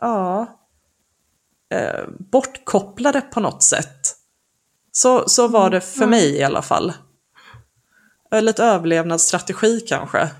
[0.00, 0.46] ja,
[1.72, 4.16] eh, bortkopplade på något sätt.
[4.92, 6.92] Så, så var det för mig i alla fall.
[8.30, 10.30] Eller ett överlevnadsstrategi kanske.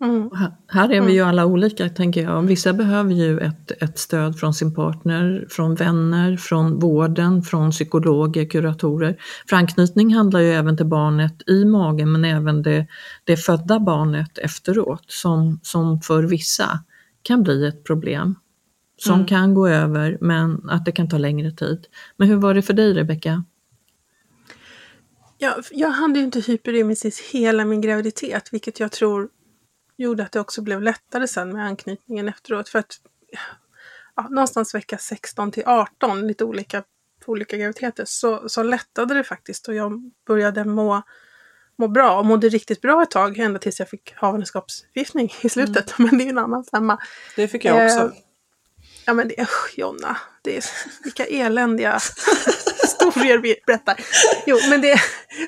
[0.00, 0.30] Mm.
[0.66, 2.42] Här är vi ju alla olika tänker jag.
[2.42, 8.50] Vissa behöver ju ett, ett stöd från sin partner, från vänner, från vården, från psykologer,
[8.50, 9.16] kuratorer.
[9.48, 12.86] För anknytning handlar ju även till barnet i magen men även det,
[13.24, 16.84] det födda barnet efteråt som, som för vissa
[17.22, 18.34] kan bli ett problem
[18.96, 19.26] som mm.
[19.26, 21.86] kan gå över men att det kan ta längre tid.
[22.16, 23.44] Men hur var det för dig Rebecka?
[25.38, 29.28] Ja, jag hade ju inte hyperemesis hela min graviditet, vilket jag tror
[30.04, 32.68] gjorde att det också blev lättare sen med anknytningen efteråt.
[32.68, 33.00] För att
[34.16, 36.82] ja, någonstans vecka 16 till 18, lite olika
[37.24, 41.02] på olika graviditeter, så, så lättade det faktiskt och jag började må,
[41.76, 45.98] må bra och mådde riktigt bra ett tag, ända tills jag fick havandeskapsförgiftning i slutet.
[45.98, 46.08] Mm.
[46.10, 46.98] Men det är ju en annan femma.
[47.36, 48.00] Det fick jag också.
[48.00, 48.12] Eh,
[49.06, 50.64] Ja men det, usch Jonna, det är
[51.04, 52.00] vilka eländiga
[53.04, 53.96] historier vi berättar.
[54.46, 55.00] Jo, men det,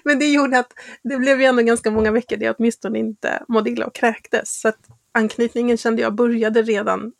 [0.04, 0.72] men det gjorde att
[1.02, 4.60] det blev ju ändå ganska många veckor där jag åtminstone inte mådde illa och kräktes.
[4.60, 4.78] Så att
[5.12, 7.12] anknytningen kände jag började redan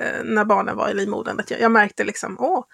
[0.00, 1.40] eh, när barnen var i livmodern.
[1.40, 2.64] Att jag, jag märkte liksom, åh,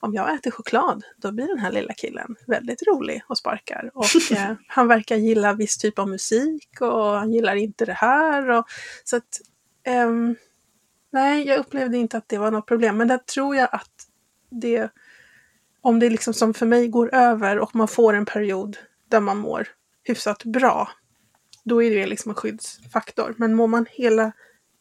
[0.00, 3.90] om jag äter choklad, då blir den här lilla killen väldigt rolig och sparkar.
[3.94, 8.50] Och eh, han verkar gilla viss typ av musik och han gillar inte det här.
[8.50, 8.64] Och,
[9.04, 9.40] så att,
[9.84, 10.36] ehm,
[11.12, 12.96] Nej, jag upplevde inte att det var något problem.
[12.96, 14.06] Men där tror jag att
[14.50, 14.90] det,
[15.80, 18.76] om det liksom som för mig går över och man får en period
[19.08, 19.68] där man mår
[20.02, 20.90] hyfsat bra,
[21.64, 23.34] då är det liksom en skyddsfaktor.
[23.38, 24.32] Men mår man hela,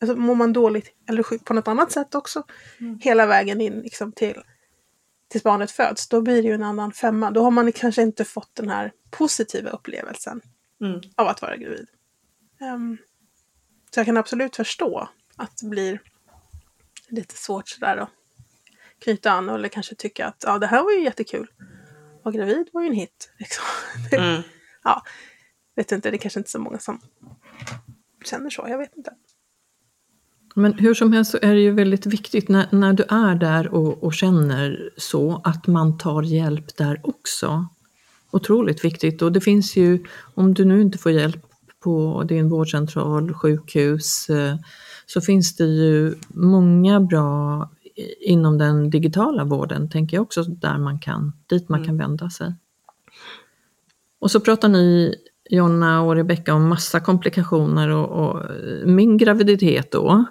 [0.01, 2.43] alltså mår man dåligt eller på något annat sätt också,
[2.79, 2.99] mm.
[3.01, 4.41] hela vägen in liksom till
[5.29, 7.31] tills barnet föds, då blir det ju en annan femma.
[7.31, 10.41] Då har man kanske inte fått den här positiva upplevelsen
[10.81, 11.01] mm.
[11.15, 11.87] av att vara gravid.
[12.61, 12.97] Um,
[13.93, 16.01] så jag kan absolut förstå att det blir
[17.07, 18.09] lite svårt sådär att
[18.99, 21.47] knyta an eller kanske tycka att ja, det här var ju jättekul.
[22.23, 23.31] Vara gravid var ju en hit.
[23.37, 23.63] Liksom.
[24.19, 24.41] Mm.
[24.83, 25.03] ja,
[25.75, 27.01] vet inte, det är kanske inte så många som
[28.25, 29.11] känner så, jag vet inte.
[30.55, 33.73] Men hur som helst så är det ju väldigt viktigt när, när du är där
[33.73, 37.67] och, och känner så att man tar hjälp där också.
[38.31, 41.45] Otroligt viktigt och det finns ju, om du nu inte får hjälp
[41.79, 44.55] på din vårdcentral, sjukhus, eh,
[45.05, 47.69] så finns det ju många bra
[48.19, 51.87] inom den digitala vården, tänker jag också, där man kan, dit man mm.
[51.87, 52.53] kan vända sig.
[54.19, 55.15] Och så pratar ni,
[55.49, 58.45] Jonna och Rebecka, om massa komplikationer och, och
[58.85, 60.25] min graviditet då.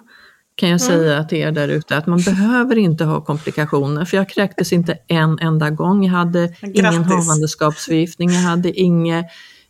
[0.55, 4.29] kan jag säga till er där ute, att man behöver inte ha komplikationer, för jag
[4.29, 6.03] kräktes inte en enda gång.
[6.03, 6.79] Jag hade Grattis.
[6.79, 9.25] ingen havandeskapsförgiftning, jag hade inget,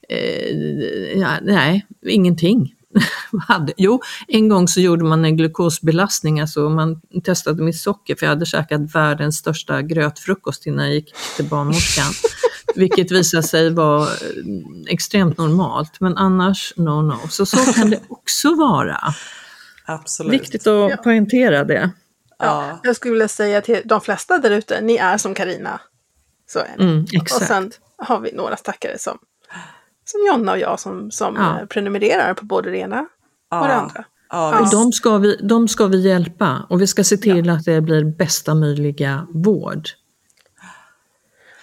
[0.10, 2.76] eh, nej, ingenting.
[3.48, 8.26] hade, jo, en gång så gjorde man en glukosbelastning, alltså man testade mitt socker, för
[8.26, 12.14] jag hade käkat världens största grötfrukost innan jag gick till barnmorskan.
[12.76, 14.10] Vilket visade sig vara eh,
[14.88, 17.28] extremt normalt, men annars no no.
[17.30, 19.00] Så så kan det också vara.
[19.86, 20.34] Absolut.
[20.34, 20.98] Viktigt att Ja.
[20.98, 21.92] poängtera det.
[22.40, 22.80] Ja.
[22.84, 25.82] Jag skulle vilja säga till de flesta där ute, ni är som Karina.
[26.48, 26.84] Så är ni.
[26.84, 27.48] Mm, och exakt.
[27.48, 29.18] sen har vi några stackare som,
[30.12, 31.60] som Jonna och jag som, som Ja.
[31.60, 33.00] eh, prenumererar på både det ena
[33.52, 33.94] och det andra.
[33.96, 34.60] Ja, Ja.
[34.60, 37.82] Och de ska, vi, de ska vi hjälpa och vi ska se till att det
[37.82, 39.88] blir bästa möjliga vård.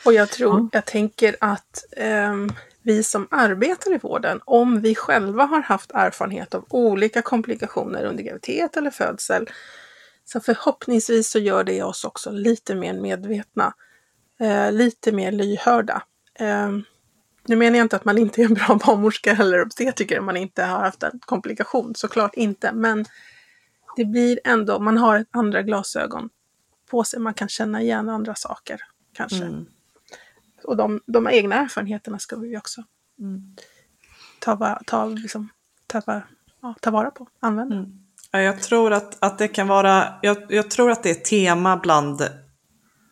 [0.04, 5.44] Och jag tror, jag tänker att ehm, vi som arbetar i vården, om vi själva
[5.44, 9.50] har haft erfarenhet av olika komplikationer under graviditet eller födsel,
[10.24, 13.74] så förhoppningsvis så gör det oss också lite mer medvetna,
[14.40, 16.02] eh, lite mer lyhörda.
[16.38, 16.84] Ehm,
[17.48, 20.36] nu menar jag inte att man inte är en bra barnmorska eller obstetriker om man
[20.36, 23.04] inte har haft en komplikation, såklart inte, men
[23.96, 26.30] det blir ändå, man har ett andra glasögon
[26.90, 28.80] på sig, man kan känna igen andra saker
[29.12, 29.44] kanske.
[29.44, 29.66] Mm.
[30.64, 32.84] Och de, de egna erfarenheterna ska vi också
[34.38, 35.48] ta, va- ta, liksom,
[35.86, 36.22] ta,
[36.60, 37.86] ja, ta vara på, använda.
[38.30, 41.24] Ja, jag tror att, att det kan vara, jag, jag tror att det är ett
[41.24, 42.22] tema bland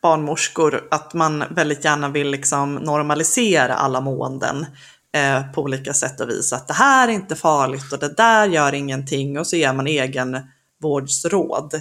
[0.04, 4.66] barnmorskor att man väldigt gärna vill liksom normalisera alla måenden
[5.14, 6.52] eh, på olika sätt och vis.
[6.52, 9.86] Att det här är inte farligt och det där gör ingenting och så ger man
[9.86, 10.40] egen
[10.82, 11.74] vårdsråd.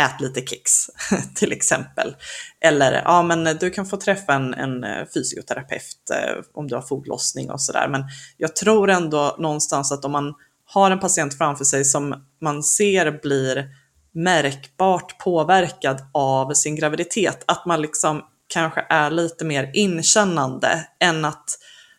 [0.00, 0.70] Ät lite kex
[1.34, 2.16] till exempel.
[2.60, 6.82] Eller ja, men du kan få träffa en, en eh, fysioterapeut eh, om du har
[6.82, 7.88] foglossning och sådär.
[7.88, 8.04] Men
[8.36, 13.20] jag tror ändå någonstans att om man har en patient framför sig som man ser
[13.22, 13.68] blir
[14.14, 21.58] märkbart påverkad av sin graviditet, att man liksom kanske är lite mer inkännande än att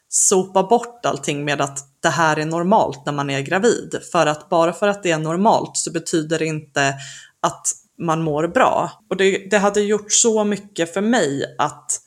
[0.09, 3.99] sopa bort allting med att det här är normalt när man är gravid.
[4.11, 6.95] För att bara för att det är normalt så betyder det inte
[7.39, 7.67] att
[7.99, 8.91] man mår bra.
[9.09, 11.99] Och det, det hade gjort så mycket för mig att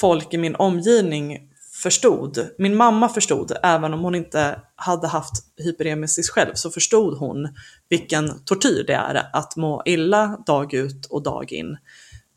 [0.00, 1.38] folk i min omgivning
[1.86, 2.48] förstod.
[2.58, 7.48] Min mamma förstod, även om hon inte hade haft hyperemesis själv, så förstod hon
[7.88, 11.76] vilken tortyr det är att må illa dag ut och dag in.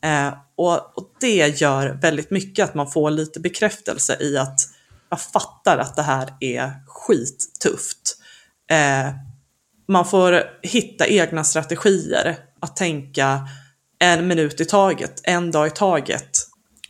[0.04, 4.60] Eh, och, och det gör väldigt mycket att man får lite bekräftelse i att
[5.10, 8.18] jag fattar att det här är skittufft.
[8.72, 9.14] Eh,
[9.88, 13.48] man får hitta egna strategier att tänka
[14.00, 16.30] en minut i taget, en dag i taget.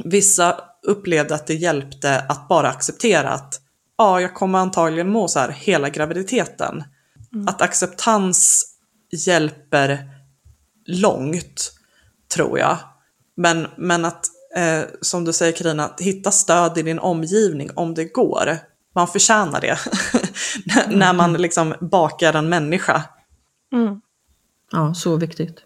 [0.03, 3.61] Vissa upplevde att det hjälpte att bara acceptera att
[3.97, 6.83] ja, jag kommer antagligen må så här hela graviditeten.
[7.47, 8.65] Att acceptans
[9.11, 10.09] hjälper
[10.85, 11.71] långt,
[12.35, 12.77] tror jag.
[13.37, 14.25] Men, men att,
[14.55, 18.57] eh, som du säger Karina, att hitta stöd i din omgivning om det går.
[18.95, 19.77] Man förtjänar det.
[20.95, 23.03] När man liksom bakar en människa.
[23.73, 24.01] Mm.
[24.71, 25.57] Ja, så viktigt.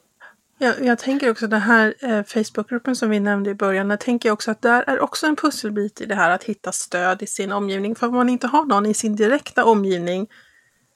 [0.64, 4.32] Jag, jag tänker också den här eh, Facebookgruppen som vi nämnde i början, jag tänker
[4.32, 7.51] också att där är också en pusselbit i det här att hitta stöd i sin
[7.51, 7.95] omgivning.
[7.95, 10.28] För om man inte har någon i sin direkta omgivning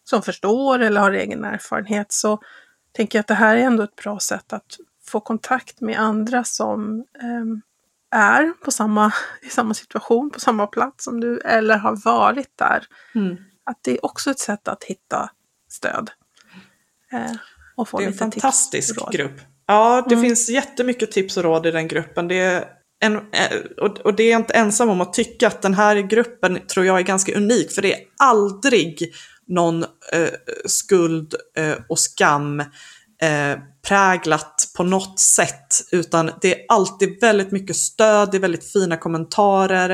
[0.03, 2.39] som förstår eller har egen erfarenhet så
[2.91, 6.43] tänker jag att det här är ändå ett bra sätt att få kontakt med andra
[6.43, 7.61] som ehm,
[8.11, 9.11] är på samma,
[9.41, 12.85] i samma situation, på samma plats som du, eller har varit där.
[13.15, 13.37] Mm.
[13.63, 15.29] Att det är också ett sätt att hitta
[15.69, 16.11] stöd.
[17.11, 17.31] Eh,
[17.75, 19.41] och få Det är en fantastisk grupp.
[19.67, 20.25] Ja, det Mm.
[20.25, 22.27] finns jättemycket tips och råd i den gruppen.
[22.27, 22.65] Det är
[23.05, 23.21] en, eh,
[24.03, 26.97] och, det är jag inte ensam om att tycka att den här gruppen tror jag
[26.99, 27.71] är ganska unik.
[27.71, 29.13] För det är aldrig
[29.47, 30.29] någon eh,
[30.65, 32.59] skuld eh, och skam
[33.21, 35.67] eh, präglat på något sätt.
[35.91, 39.91] Utan det är alltid väldigt mycket stöd, det är väldigt fina kommentarer.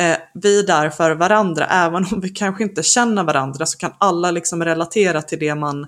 [0.00, 3.92] Eh, vi är där för varandra, även om vi kanske inte känner varandra så kan
[3.98, 5.86] alla liksom relatera till det man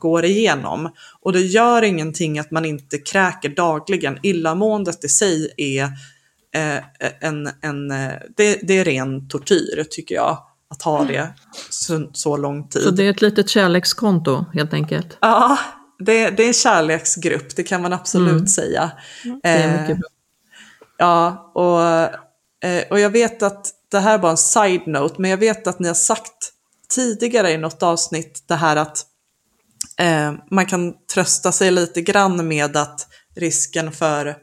[0.00, 0.90] går igenom.
[1.20, 4.18] Och det gör ingenting att man inte kräker dagligen.
[4.22, 5.82] Illamåendet i sig är
[6.54, 6.84] eh,
[7.20, 10.38] en, en, eh, det, det är ren tortyr tycker jag.
[10.72, 11.28] Att ha det
[11.70, 12.82] så, så lång tid.
[12.82, 15.18] Så det är ett litet kärlekskonto helt enkelt.
[15.20, 15.58] Ja,
[15.98, 18.46] det, det är en kärleksgrupp, det kan man absolut Mm.
[18.46, 18.90] säga.
[19.42, 20.08] Det är Eh, mycket bra.
[20.98, 21.82] Ja, och,
[22.68, 25.88] eh, och jag vet att det här var en side-note, men jag vet att ni
[25.88, 26.52] har sagt
[26.88, 29.06] tidigare i något avsnitt det här att
[30.00, 34.36] eh, man kan trösta sig lite grann med att risken för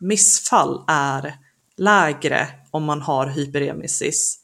[0.00, 1.34] missfall är
[1.76, 4.38] lägre om man har hyperemesis.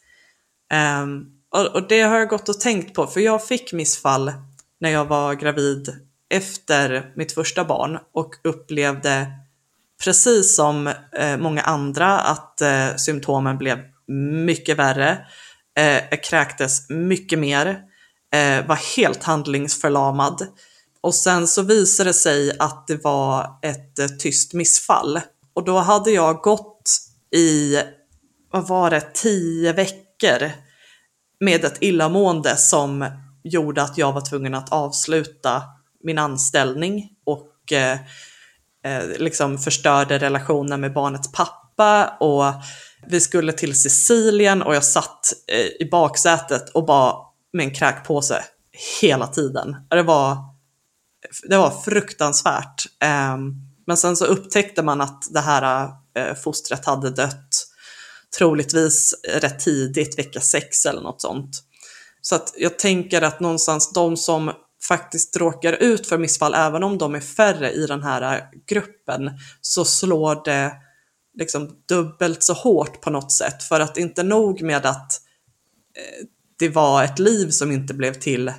[0.72, 4.32] Ehm, och, och det har jag gått och tänkt på, för jag fick missfall
[4.80, 5.94] när jag var gravid
[6.30, 9.26] efter mitt första barn och upplevde
[10.04, 10.86] precis som
[11.18, 13.78] eh, många andra att eh, symptomen blev
[14.46, 15.26] mycket värre.
[15.78, 17.82] Eh, jag kräktes mycket mer,
[18.34, 20.46] eh, var helt handlingsförlamad.
[21.00, 25.20] Och sen så visade det sig att det var ett eh, tyst missfall.
[25.54, 26.98] Och då hade jag gått
[27.36, 27.78] i,
[28.52, 30.50] vad var det, tio veckor
[31.40, 33.06] med ett illamående som
[33.44, 35.62] gjorde att jag var tvungen att avsluta
[36.04, 37.98] min anställning och eh,
[38.84, 42.44] eh liksom förstörde relationen med barnets pappa och
[43.06, 48.44] vi skulle till Sicilien och jag satt eh, i baksätet och bara med en kräkpåse
[49.00, 49.76] hela tiden.
[49.90, 50.36] Det var,
[51.48, 52.84] det var fruktansvärt.
[53.00, 53.52] Ehm,
[53.86, 57.66] men sen så upptäckte man att det här eh, fostret hade dött
[58.38, 61.62] troligtvis rätt tidigt, vecka sex eller något sånt.
[62.20, 64.52] Så att jag tänker att någonstans de som
[64.88, 69.30] faktiskt råkar ut för missfall, även om de är färre i den här eh, gruppen,
[69.60, 70.72] så slår det
[71.38, 73.62] liksom dubbelt så hårt på något sätt.
[73.62, 75.12] För att inte nog med att
[75.96, 76.26] eh,
[76.58, 78.52] det var ett liv som inte blev till,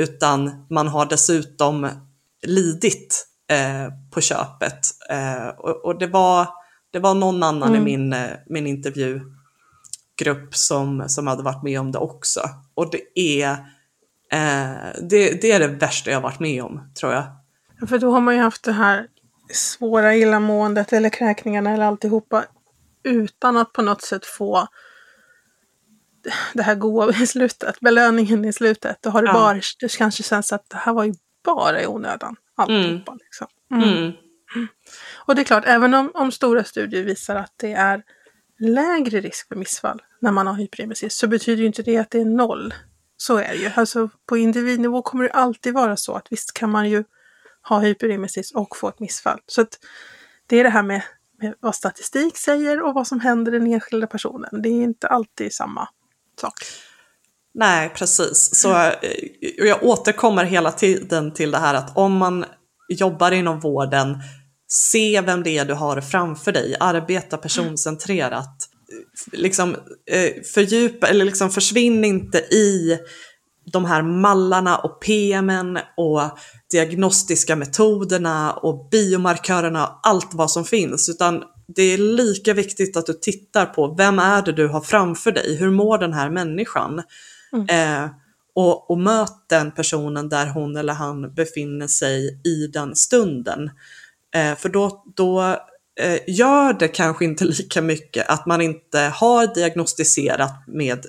[0.00, 1.88] utan man har dessutom
[2.46, 4.80] lidit eh, på köpet.
[5.10, 6.48] Eh, och, och, det, var,
[6.90, 7.80] det var någon annan mm.
[7.80, 12.40] i min, eh, min intervjugrupp som, som hade varit med om det också.
[12.74, 13.50] Och det är,
[14.32, 17.24] eh, det, det är det värsta jag varit med om, tror jag.
[17.88, 19.06] För då har man ju haft det här
[19.52, 22.44] svåra illamåendet eller kräkningarna eller alltihopa
[23.02, 24.68] utan att på något sätt få
[26.52, 28.98] det här goa i slutet, belöningen i slutet.
[29.00, 29.32] Då har det ja.
[29.32, 31.14] bara, det kanske känns att det här var ju
[31.44, 32.36] bara i onödan.
[32.56, 33.20] Alltihopa mm.
[33.24, 33.46] liksom.
[33.72, 34.12] Mm.
[34.54, 34.68] Mm.
[35.14, 38.02] Och det är klart, även om, om stora studier visar att det är
[38.58, 42.20] lägre risk för missfall när man har hyperemesis så betyder ju inte det att det
[42.20, 42.74] är noll.
[43.16, 43.70] Så är det ju.
[43.74, 47.04] Alltså på individnivå kommer det alltid vara så att visst kan man ju
[47.68, 49.40] ha hyperemesis och få ett missfall.
[49.46, 49.78] Så att
[50.46, 51.02] det är det här med,
[51.40, 54.62] med vad statistik säger och vad som händer den enskilda personen.
[54.62, 55.88] Det är inte alltid samma
[56.40, 56.54] sak.
[57.54, 58.50] Nej, precis.
[58.52, 58.92] Så eh,
[59.58, 62.44] jag återkommer hela tiden till det här att om man
[62.88, 64.18] jobbar inom vården,
[64.68, 68.68] se vem det är du har framför dig, arbeta personcentrerat.
[69.32, 69.76] Liksom
[70.10, 72.98] eh, fördjupa, eller liksom försvinn inte i
[73.72, 76.38] de här mallarna och PMen och
[76.70, 81.08] diagnostiska metoderna och biomarkörerna och allt vad som finns.
[81.08, 85.32] Utan det är lika viktigt att du tittar på vem är det du har framför
[85.32, 85.56] dig?
[85.56, 87.02] Hur mår den här människan?
[87.52, 88.04] Mm.
[88.04, 88.10] Eh,
[88.54, 93.70] och, och möt den personen där hon eller han befinner sig i den stunden.
[94.34, 95.42] Eh, för då, då
[96.00, 101.06] eh, gör det kanske inte lika mycket att man inte har diagnostiserat med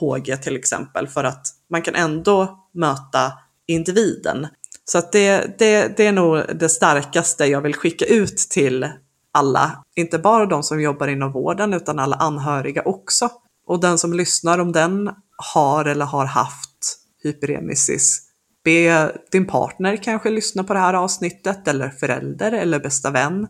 [0.00, 3.32] HG till exempel för att man kan ändå möta
[3.66, 4.46] individen.
[4.84, 8.88] Så att det, det, det är nog det starkaste jag vill skicka ut till
[9.32, 13.30] alla, inte bara de som jobbar inom vården utan alla anhöriga också.
[13.66, 15.10] Och den som lyssnar, om den
[15.52, 18.20] har eller har haft hyperemesis,
[18.64, 23.48] be din partner kanske lyssna på det här avsnittet eller förälder eller bästa vän.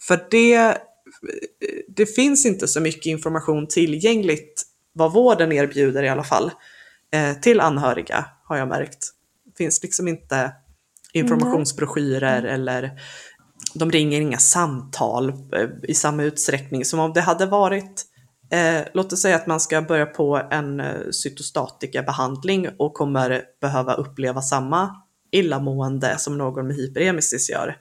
[0.00, 0.78] För det,
[1.96, 4.62] det finns inte så mycket information tillgängligt
[4.92, 6.50] vad vården erbjuder i alla fall
[7.12, 8.98] eh, till anhöriga har jag märkt.
[9.44, 10.52] Det finns liksom inte
[11.12, 12.54] informationsbroschyrer mm.
[12.54, 12.90] eller
[13.74, 18.06] de ringer inga samtal eh, i samma utsträckning som om det hade varit
[18.50, 23.94] Eh, låt oss säga att man ska börja på en eh, cytostatikabehandling och kommer behöva
[23.94, 27.78] uppleva samma illamående som någon med hyperemesis gör.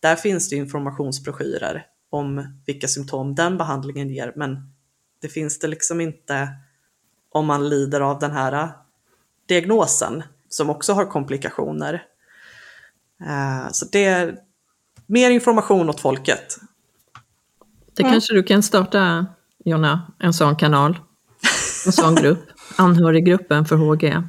[0.00, 4.72] Där finns det informationsbroschyrer om vilka symptom den behandlingen ger, men
[5.20, 6.48] det finns det liksom inte
[7.32, 8.70] om man lider av den här eh,
[9.46, 12.02] diagnosen som också har komplikationer.
[13.26, 14.38] Eh, så det
[15.08, 16.58] mer information åt folket.
[17.96, 19.26] Det kanske du kan starta
[19.64, 20.98] Jonna, en sån kanal,
[21.86, 22.44] en sån grupp,
[22.76, 24.22] anhöriggruppen för HG?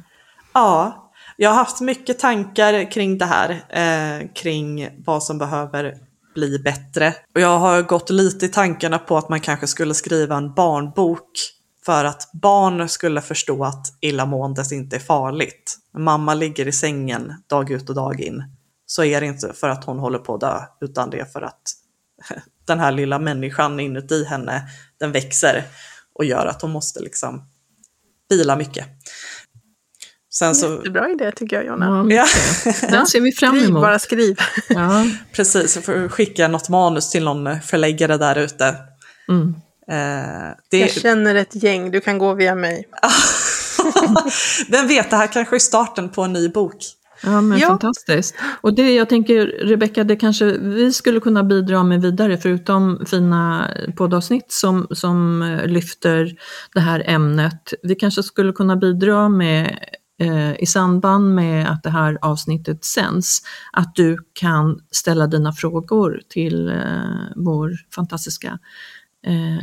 [0.52, 5.94] Ja, jag har haft mycket tankar kring det här, eh, kring vad som behöver
[6.34, 7.14] bli bättre.
[7.34, 11.30] Och jag har gått lite i tankarna på att man kanske skulle skriva en barnbok
[11.84, 15.76] för att barn skulle förstå att illamåendet inte är farligt.
[15.98, 18.42] Mamma ligger i sängen dag ut och dag in.
[18.90, 21.42] Så är det inte för att hon håller på att dö, utan det är för
[21.42, 21.62] att
[22.66, 24.62] den här lilla människan inuti henne,
[25.00, 25.64] den växer
[26.14, 27.42] och gör att hon måste liksom
[28.30, 28.86] vila mycket.
[30.32, 30.74] Sen så...
[30.74, 32.06] Jättebra idé tycker jag Jonna.
[32.10, 32.26] Ja,
[32.90, 33.64] Den ser vi fram emot.
[33.64, 34.38] Skriv, bara skriv.
[34.68, 35.06] Ja.
[35.32, 38.76] Precis, jag får skicka något manus till någon förläggare där ute.
[39.28, 39.54] Mm.
[39.88, 40.78] Eh, det...
[40.78, 42.88] Jag känner ett gäng, du kan gå via mig.
[44.68, 46.96] Vem vet, det här kanske är starten på en ny bok.
[47.22, 47.68] Ja, men Ja.
[47.68, 48.34] fantastiskt.
[48.60, 53.70] Och det jag tänker, Rebecka, det kanske vi skulle kunna bidra med vidare, förutom fina
[53.96, 56.36] poddavsnitt som, som eh, lyfter
[56.74, 57.74] det här ämnet.
[57.82, 59.78] Vi kanske skulle kunna bidra med
[60.20, 63.42] eh, i samband med att det här avsnittet sänds,
[63.72, 66.74] att du kan ställa dina frågor till eh,
[67.36, 68.58] vår fantastiska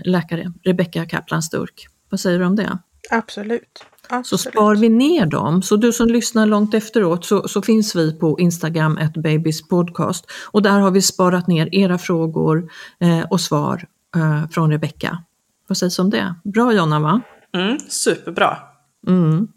[0.05, 1.87] läkare Rebecka Kaplan-Sturk.
[2.09, 2.77] Vad säger du om det?
[3.11, 3.85] Absolut.
[4.09, 4.53] Så Absolut.
[4.53, 5.61] spar vi ner dem.
[5.61, 10.25] Så du som lyssnar långt efteråt så, så finns vi på Instagram, ett babys podcast.
[10.51, 15.23] Och där har vi sparat ner era frågor eh, och svar eh, från Rebecka.
[15.67, 16.35] Vad sägs om det?
[16.43, 17.21] Bra Jonna va?
[17.55, 18.57] Mm, superbra.
[19.07, 19.47] Mm.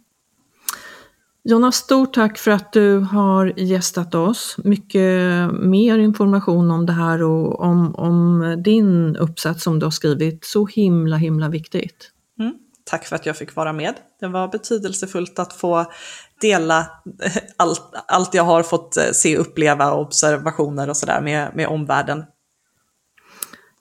[1.44, 4.56] Jonna, stort tack för att du har gästat oss.
[4.64, 10.44] Mycket mer information om det här och om, om din uppsats som du har skrivit.
[10.44, 12.10] Så himla, himla viktigt.
[12.38, 12.54] Mm.
[12.90, 13.94] Tack för att jag fick vara med.
[14.20, 15.92] Det var betydelsefullt att få
[16.40, 16.78] dela
[17.22, 22.24] eh, allt, allt jag har fått eh, se, uppleva, observationer och sådär med, med omvärlden.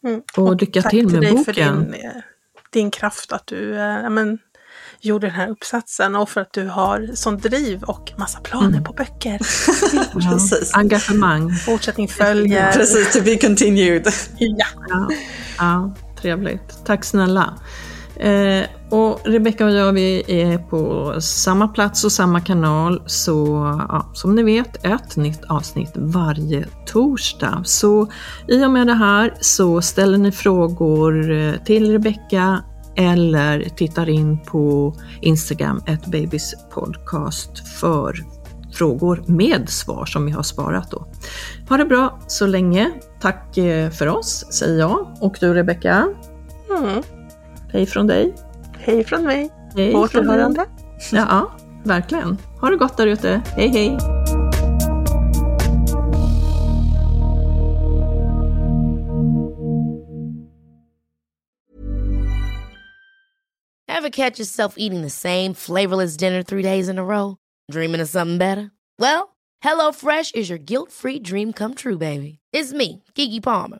[0.04, 0.22] Mm.
[0.38, 1.92] Och lycka Tack till med dig för boken.
[1.92, 2.12] din, eh,
[2.74, 4.38] din kraft att du ja, men,
[5.02, 8.84] gjorde den här uppsatsen och för att du har sån driv och massa planer Mm.
[8.84, 9.40] på böcker.
[9.94, 10.74] Ja, Precis.
[10.76, 11.52] Engagemang.
[11.56, 12.72] Fortsättning följer.
[12.72, 14.08] Precis, to be continued.
[14.38, 14.66] Ja.
[14.90, 15.08] Ja,
[15.58, 16.86] ja, trevligt.
[16.86, 17.60] Tack snälla.
[18.20, 23.48] Eh, och Rebecka och jag vi är på samma plats och samma kanal så
[23.90, 27.62] ja, som ni vet ett nytt avsnitt varje torsdag.
[27.66, 28.08] Så
[28.48, 32.64] i och med det här så ställer ni frågor eh, till Rebecka
[32.96, 38.16] eller tittar in på Instagram, ett babys podcast för
[38.74, 41.08] frågor med svar som vi har sparat då.
[41.70, 42.92] Ha det bra så länge.
[43.22, 45.08] Tack eh, för oss, säger jag.
[45.22, 46.08] Och du Rebecka,
[46.78, 47.04] Mm.
[47.74, 48.36] Hej från dig.
[48.80, 49.50] Hej från mig.
[49.76, 50.32] Hej På från dig.
[50.32, 50.66] återhörande.
[51.12, 51.52] Ja, ja,
[51.84, 52.38] verkligen.
[52.62, 53.42] Ha det gott där ute.
[53.56, 53.98] Hej, hej.
[63.88, 67.38] Ever catch yourself eating the same flavorless dinner three days in a row?
[67.72, 68.72] Dreaming of something better?
[68.98, 72.40] Well, HelloFresh is your guilt-free dream come true, baby.
[72.54, 73.80] It's me, Kiki Palmer.